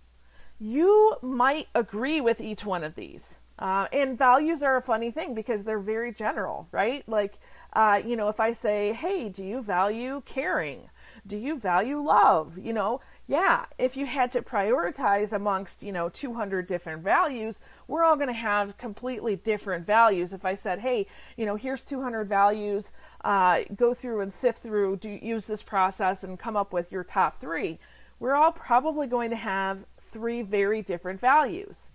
you 0.63 1.17
might 1.23 1.67
agree 1.75 2.21
with 2.21 2.41
each 2.41 2.65
one 2.65 2.85
of 2.85 2.95
these. 2.95 3.39
Uh, 3.59 3.87
and 3.93 4.17
values 4.17 4.63
are 4.63 4.77
a 4.77 4.83
funny 4.83 5.11
thing 5.11 5.35
because 5.35 5.65
they're 5.65 5.81
very 5.81 6.13
general, 6.13 6.69
right? 6.71 7.07
Like, 7.09 7.39
uh, 7.73 8.01
you 8.05 8.15
know, 8.15 8.29
if 8.29 8.39
I 8.39 8.53
say, 8.53 8.93
hey, 8.93 9.29
do 9.29 9.45
you 9.45 9.61
value 9.61 10.23
caring? 10.25 10.89
Do 11.27 11.37
you 11.37 11.59
value 11.59 12.01
love? 12.01 12.59
You 12.59 12.73
know, 12.73 13.01
yeah, 13.27 13.67
if 13.77 13.97
you 13.97 14.07
had 14.07 14.31
to 14.33 14.43
prioritize 14.43 15.33
amongst, 15.33 15.83
you 15.83 15.91
know, 15.91 16.09
200 16.09 16.67
different 16.67 17.03
values, 17.03 17.61
we're 17.89 18.05
all 18.05 18.17
going 18.17 18.29
to 18.29 18.33
have 18.33 18.79
completely 18.79 19.35
different 19.35 19.85
values. 19.85 20.33
If 20.33 20.45
I 20.45 20.55
said, 20.55 20.79
hey, 20.79 21.07
you 21.37 21.45
know, 21.45 21.57
here's 21.57 21.85
200 21.85 22.29
values, 22.29 22.93
uh, 23.25 23.63
go 23.75 23.95
through 23.95 24.21
and 24.21 24.33
sift 24.33 24.61
through, 24.61 24.97
do 24.97 25.11
use 25.11 25.47
this 25.47 25.63
process 25.63 26.23
and 26.23 26.39
come 26.39 26.57
up 26.57 26.73
with 26.73 26.93
your 26.93 27.05
top 27.05 27.37
three, 27.37 27.81
we're 28.23 28.37
all 28.37 28.53
probably 28.53 29.09
going 29.09 29.31
to 29.31 29.37
have 29.37 29.85
three 30.13 30.43
very 30.43 30.83
different 30.83 31.21
values. 31.21 31.91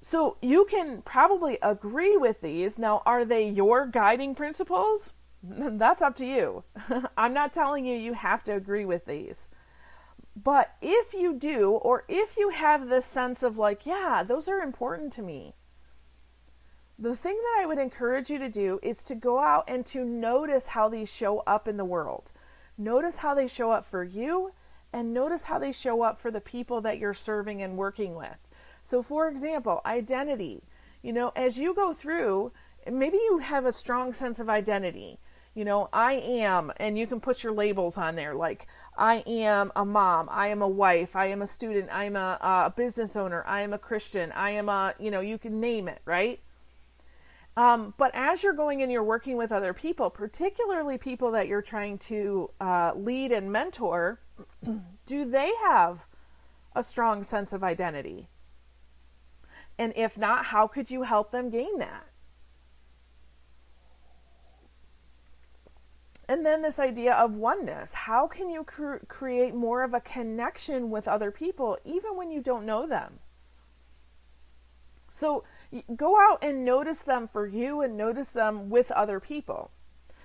So 0.00 0.36
you 0.42 0.66
can 0.68 1.02
probably 1.02 1.58
agree 1.62 2.16
with 2.16 2.42
these. 2.42 2.78
Now, 2.78 3.02
are 3.06 3.24
they 3.24 3.48
your 3.48 3.86
guiding 3.86 4.34
principles? 4.34 5.14
That's 5.42 6.02
up 6.02 6.14
to 6.16 6.26
you. 6.26 6.64
I'm 7.16 7.32
not 7.32 7.52
telling 7.52 7.86
you 7.86 7.96
you 7.96 8.12
have 8.12 8.44
to 8.44 8.54
agree 8.54 8.84
with 8.84 9.06
these. 9.06 9.48
But 10.36 10.74
if 10.82 11.14
you 11.14 11.34
do, 11.34 11.70
or 11.70 12.04
if 12.08 12.36
you 12.36 12.50
have 12.50 12.88
this 12.88 13.06
sense 13.06 13.42
of 13.42 13.56
like, 13.56 13.86
yeah, 13.86 14.22
those 14.26 14.48
are 14.48 14.60
important 14.60 15.12
to 15.14 15.22
me, 15.22 15.54
the 16.98 17.16
thing 17.16 17.36
that 17.36 17.62
I 17.62 17.66
would 17.66 17.78
encourage 17.78 18.30
you 18.30 18.38
to 18.38 18.48
do 18.48 18.80
is 18.82 19.02
to 19.04 19.14
go 19.14 19.40
out 19.40 19.64
and 19.68 19.84
to 19.86 20.04
notice 20.04 20.68
how 20.68 20.88
these 20.88 21.12
show 21.12 21.38
up 21.40 21.66
in 21.66 21.76
the 21.76 21.84
world. 21.84 22.32
Notice 22.76 23.18
how 23.18 23.34
they 23.34 23.46
show 23.46 23.70
up 23.70 23.86
for 23.86 24.04
you 24.04 24.52
and 24.94 25.12
notice 25.12 25.44
how 25.44 25.58
they 25.58 25.72
show 25.72 26.02
up 26.02 26.20
for 26.20 26.30
the 26.30 26.40
people 26.40 26.80
that 26.80 26.98
you're 26.98 27.12
serving 27.12 27.60
and 27.60 27.76
working 27.76 28.14
with. 28.14 28.38
So, 28.80 29.02
for 29.02 29.28
example, 29.28 29.80
identity. 29.84 30.62
You 31.02 31.12
know, 31.12 31.32
as 31.34 31.58
you 31.58 31.74
go 31.74 31.92
through, 31.92 32.52
maybe 32.90 33.16
you 33.16 33.38
have 33.38 33.66
a 33.66 33.72
strong 33.72 34.12
sense 34.12 34.38
of 34.38 34.48
identity. 34.48 35.18
You 35.52 35.64
know, 35.64 35.88
I 35.92 36.14
am, 36.14 36.72
and 36.76 36.96
you 36.96 37.08
can 37.08 37.20
put 37.20 37.42
your 37.42 37.52
labels 37.52 37.98
on 37.98 38.14
there 38.14 38.34
like, 38.36 38.68
I 38.96 39.24
am 39.26 39.72
a 39.74 39.84
mom, 39.84 40.28
I 40.30 40.48
am 40.48 40.62
a 40.62 40.68
wife, 40.68 41.16
I 41.16 41.26
am 41.26 41.42
a 41.42 41.46
student, 41.46 41.88
I 41.92 42.04
am 42.04 42.14
a, 42.14 42.38
a 42.40 42.72
business 42.76 43.16
owner, 43.16 43.44
I 43.46 43.62
am 43.62 43.72
a 43.72 43.78
Christian, 43.78 44.30
I 44.32 44.50
am 44.50 44.68
a, 44.68 44.94
you 45.00 45.10
know, 45.10 45.20
you 45.20 45.38
can 45.38 45.60
name 45.60 45.88
it, 45.88 46.02
right? 46.04 46.40
Um, 47.56 47.94
but 47.98 48.12
as 48.14 48.42
you're 48.42 48.52
going 48.52 48.82
and 48.82 48.90
you're 48.90 49.04
working 49.04 49.36
with 49.36 49.50
other 49.50 49.72
people, 49.72 50.10
particularly 50.10 50.98
people 50.98 51.32
that 51.32 51.48
you're 51.48 51.62
trying 51.62 51.98
to 51.98 52.50
uh, 52.60 52.92
lead 52.96 53.32
and 53.32 53.50
mentor, 53.50 54.20
do 55.06 55.24
they 55.24 55.52
have 55.66 56.06
a 56.74 56.82
strong 56.82 57.22
sense 57.22 57.52
of 57.52 57.62
identity? 57.62 58.28
And 59.78 59.92
if 59.96 60.16
not, 60.16 60.46
how 60.46 60.66
could 60.66 60.90
you 60.90 61.02
help 61.02 61.30
them 61.30 61.50
gain 61.50 61.78
that? 61.78 62.06
And 66.28 66.44
then 66.44 66.62
this 66.62 66.78
idea 66.78 67.12
of 67.14 67.34
oneness. 67.34 67.94
How 67.94 68.26
can 68.26 68.48
you 68.48 68.64
cr- 68.64 69.04
create 69.08 69.54
more 69.54 69.82
of 69.82 69.92
a 69.92 70.00
connection 70.00 70.90
with 70.90 71.06
other 71.06 71.30
people 71.30 71.78
even 71.84 72.16
when 72.16 72.30
you 72.30 72.40
don't 72.40 72.64
know 72.64 72.86
them? 72.86 73.18
So 75.10 75.44
go 75.94 76.16
out 76.18 76.42
and 76.42 76.64
notice 76.64 76.98
them 76.98 77.28
for 77.28 77.46
you 77.46 77.82
and 77.82 77.96
notice 77.96 78.30
them 78.30 78.70
with 78.70 78.90
other 78.90 79.20
people. 79.20 79.70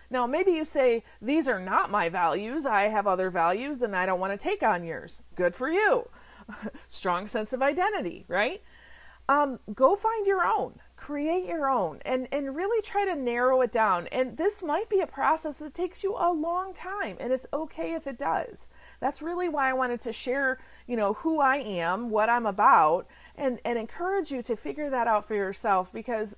Now, 0.09 0.25
maybe 0.25 0.51
you 0.51 0.65
say, 0.65 1.03
These 1.21 1.47
are 1.47 1.59
not 1.59 1.91
my 1.91 2.09
values. 2.09 2.65
I 2.65 2.83
have 2.83 3.07
other 3.07 3.29
values 3.29 3.81
and 3.81 3.95
I 3.95 4.05
don't 4.05 4.19
want 4.19 4.33
to 4.33 4.43
take 4.43 4.63
on 4.63 4.83
yours. 4.83 5.21
Good 5.35 5.55
for 5.55 5.69
you. 5.69 6.09
Strong 6.89 7.27
sense 7.27 7.53
of 7.53 7.61
identity, 7.61 8.25
right? 8.27 8.61
Um, 9.29 9.59
go 9.75 9.95
find 9.95 10.25
your 10.25 10.43
own, 10.43 10.79
create 10.95 11.45
your 11.45 11.69
own, 11.69 11.99
and, 12.03 12.27
and 12.31 12.55
really 12.55 12.81
try 12.81 13.05
to 13.05 13.15
narrow 13.15 13.61
it 13.61 13.71
down. 13.71 14.07
And 14.07 14.37
this 14.37 14.63
might 14.63 14.89
be 14.89 15.01
a 15.01 15.07
process 15.07 15.57
that 15.57 15.75
takes 15.75 16.03
you 16.03 16.15
a 16.17 16.33
long 16.33 16.73
time, 16.73 17.15
and 17.19 17.31
it's 17.31 17.45
okay 17.53 17.93
if 17.93 18.07
it 18.07 18.17
does. 18.17 18.67
That's 18.99 19.21
really 19.21 19.47
why 19.47 19.69
I 19.69 19.73
wanted 19.73 19.99
to 19.99 20.13
share, 20.13 20.57
you 20.87 20.95
know, 20.95 21.13
who 21.13 21.39
I 21.39 21.57
am, 21.57 22.09
what 22.09 22.27
I'm 22.27 22.47
about, 22.47 23.05
and, 23.35 23.59
and 23.63 23.77
encourage 23.77 24.31
you 24.31 24.41
to 24.41 24.55
figure 24.55 24.89
that 24.89 25.07
out 25.07 25.27
for 25.27 25.35
yourself 25.35 25.93
because 25.93 26.35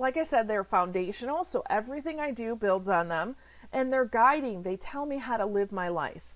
like 0.00 0.16
I 0.16 0.24
said, 0.24 0.48
they're 0.48 0.64
foundational, 0.64 1.44
so 1.44 1.62
everything 1.68 2.18
I 2.18 2.30
do 2.30 2.56
builds 2.56 2.88
on 2.88 3.08
them, 3.08 3.36
and 3.72 3.92
they're 3.92 4.06
guiding. 4.06 4.62
They 4.62 4.76
tell 4.76 5.06
me 5.06 5.18
how 5.18 5.36
to 5.36 5.46
live 5.46 5.70
my 5.70 5.88
life. 5.88 6.34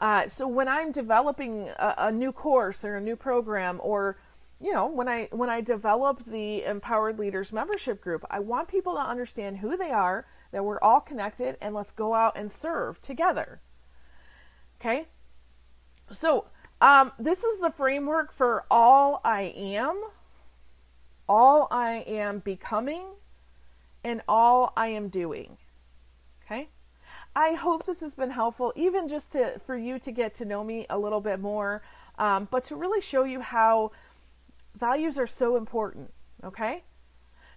Uh, 0.00 0.28
so 0.28 0.48
when 0.48 0.68
I'm 0.68 0.92
developing 0.92 1.68
a, 1.68 1.94
a, 1.98 2.12
new 2.12 2.32
course 2.32 2.84
or 2.84 2.96
a 2.96 3.00
new 3.00 3.16
program, 3.16 3.80
or 3.82 4.18
you 4.60 4.72
know, 4.72 4.86
when 4.86 5.08
I 5.08 5.28
when 5.32 5.50
I 5.50 5.60
develop 5.60 6.24
the 6.24 6.64
Empowered 6.64 7.18
Leaders 7.18 7.52
membership 7.52 8.00
group, 8.00 8.24
I 8.30 8.40
want 8.40 8.68
people 8.68 8.94
to 8.94 9.00
understand 9.00 9.58
who 9.58 9.76
they 9.76 9.90
are, 9.90 10.26
that 10.52 10.64
we're 10.64 10.80
all 10.80 11.00
connected, 11.00 11.56
and 11.60 11.74
let's 11.74 11.90
go 11.90 12.14
out 12.14 12.36
and 12.36 12.50
serve 12.50 13.00
together. 13.00 13.60
Okay, 14.80 15.06
so 16.10 16.46
um, 16.80 17.12
this 17.18 17.44
is 17.44 17.60
the 17.60 17.70
framework 17.70 18.32
for 18.32 18.64
all 18.70 19.20
I 19.24 19.52
am 19.56 20.02
all 21.28 21.68
I 21.70 22.04
am 22.06 22.40
becoming 22.40 23.04
and 24.04 24.22
all 24.28 24.72
I 24.76 24.88
am 24.88 25.08
doing. 25.08 25.56
Okay? 26.44 26.68
I 27.34 27.54
hope 27.54 27.86
this 27.86 28.00
has 28.00 28.14
been 28.14 28.30
helpful, 28.30 28.72
even 28.76 29.08
just 29.08 29.32
to 29.32 29.58
for 29.60 29.76
you 29.76 29.98
to 30.00 30.12
get 30.12 30.34
to 30.34 30.44
know 30.44 30.62
me 30.62 30.86
a 30.90 30.98
little 30.98 31.20
bit 31.20 31.40
more, 31.40 31.82
um, 32.18 32.48
but 32.50 32.64
to 32.64 32.76
really 32.76 33.00
show 33.00 33.24
you 33.24 33.40
how 33.40 33.92
values 34.74 35.18
are 35.18 35.26
so 35.26 35.56
important. 35.56 36.12
Okay? 36.44 36.82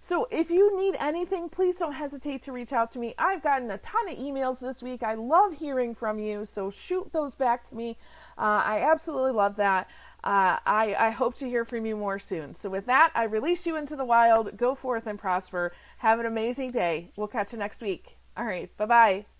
So 0.00 0.28
if 0.30 0.50
you 0.50 0.76
need 0.76 0.96
anything, 1.00 1.48
please 1.48 1.78
don't 1.78 1.94
hesitate 1.94 2.42
to 2.42 2.52
reach 2.52 2.72
out 2.72 2.92
to 2.92 2.98
me. 3.00 3.14
I've 3.18 3.42
gotten 3.42 3.70
a 3.70 3.78
ton 3.78 4.08
of 4.08 4.16
emails 4.16 4.60
this 4.60 4.80
week. 4.80 5.02
I 5.02 5.14
love 5.14 5.58
hearing 5.58 5.96
from 5.96 6.20
you, 6.20 6.44
so 6.44 6.70
shoot 6.70 7.12
those 7.12 7.34
back 7.34 7.64
to 7.64 7.74
me. 7.74 7.98
Uh, 8.38 8.62
I 8.64 8.86
absolutely 8.88 9.32
love 9.32 9.56
that 9.56 9.90
uh, 10.26 10.58
I, 10.66 10.96
I 10.98 11.10
hope 11.10 11.36
to 11.36 11.48
hear 11.48 11.64
from 11.64 11.86
you 11.86 11.96
more 11.96 12.18
soon. 12.18 12.54
So, 12.54 12.68
with 12.68 12.86
that, 12.86 13.12
I 13.14 13.24
release 13.24 13.64
you 13.64 13.76
into 13.76 13.94
the 13.94 14.04
wild. 14.04 14.56
Go 14.56 14.74
forth 14.74 15.06
and 15.06 15.18
prosper. 15.18 15.72
Have 15.98 16.18
an 16.18 16.26
amazing 16.26 16.72
day. 16.72 17.12
We'll 17.16 17.28
catch 17.28 17.52
you 17.52 17.58
next 17.58 17.80
week. 17.80 18.16
All 18.36 18.44
right. 18.44 18.76
Bye 18.76 18.86
bye. 18.86 19.35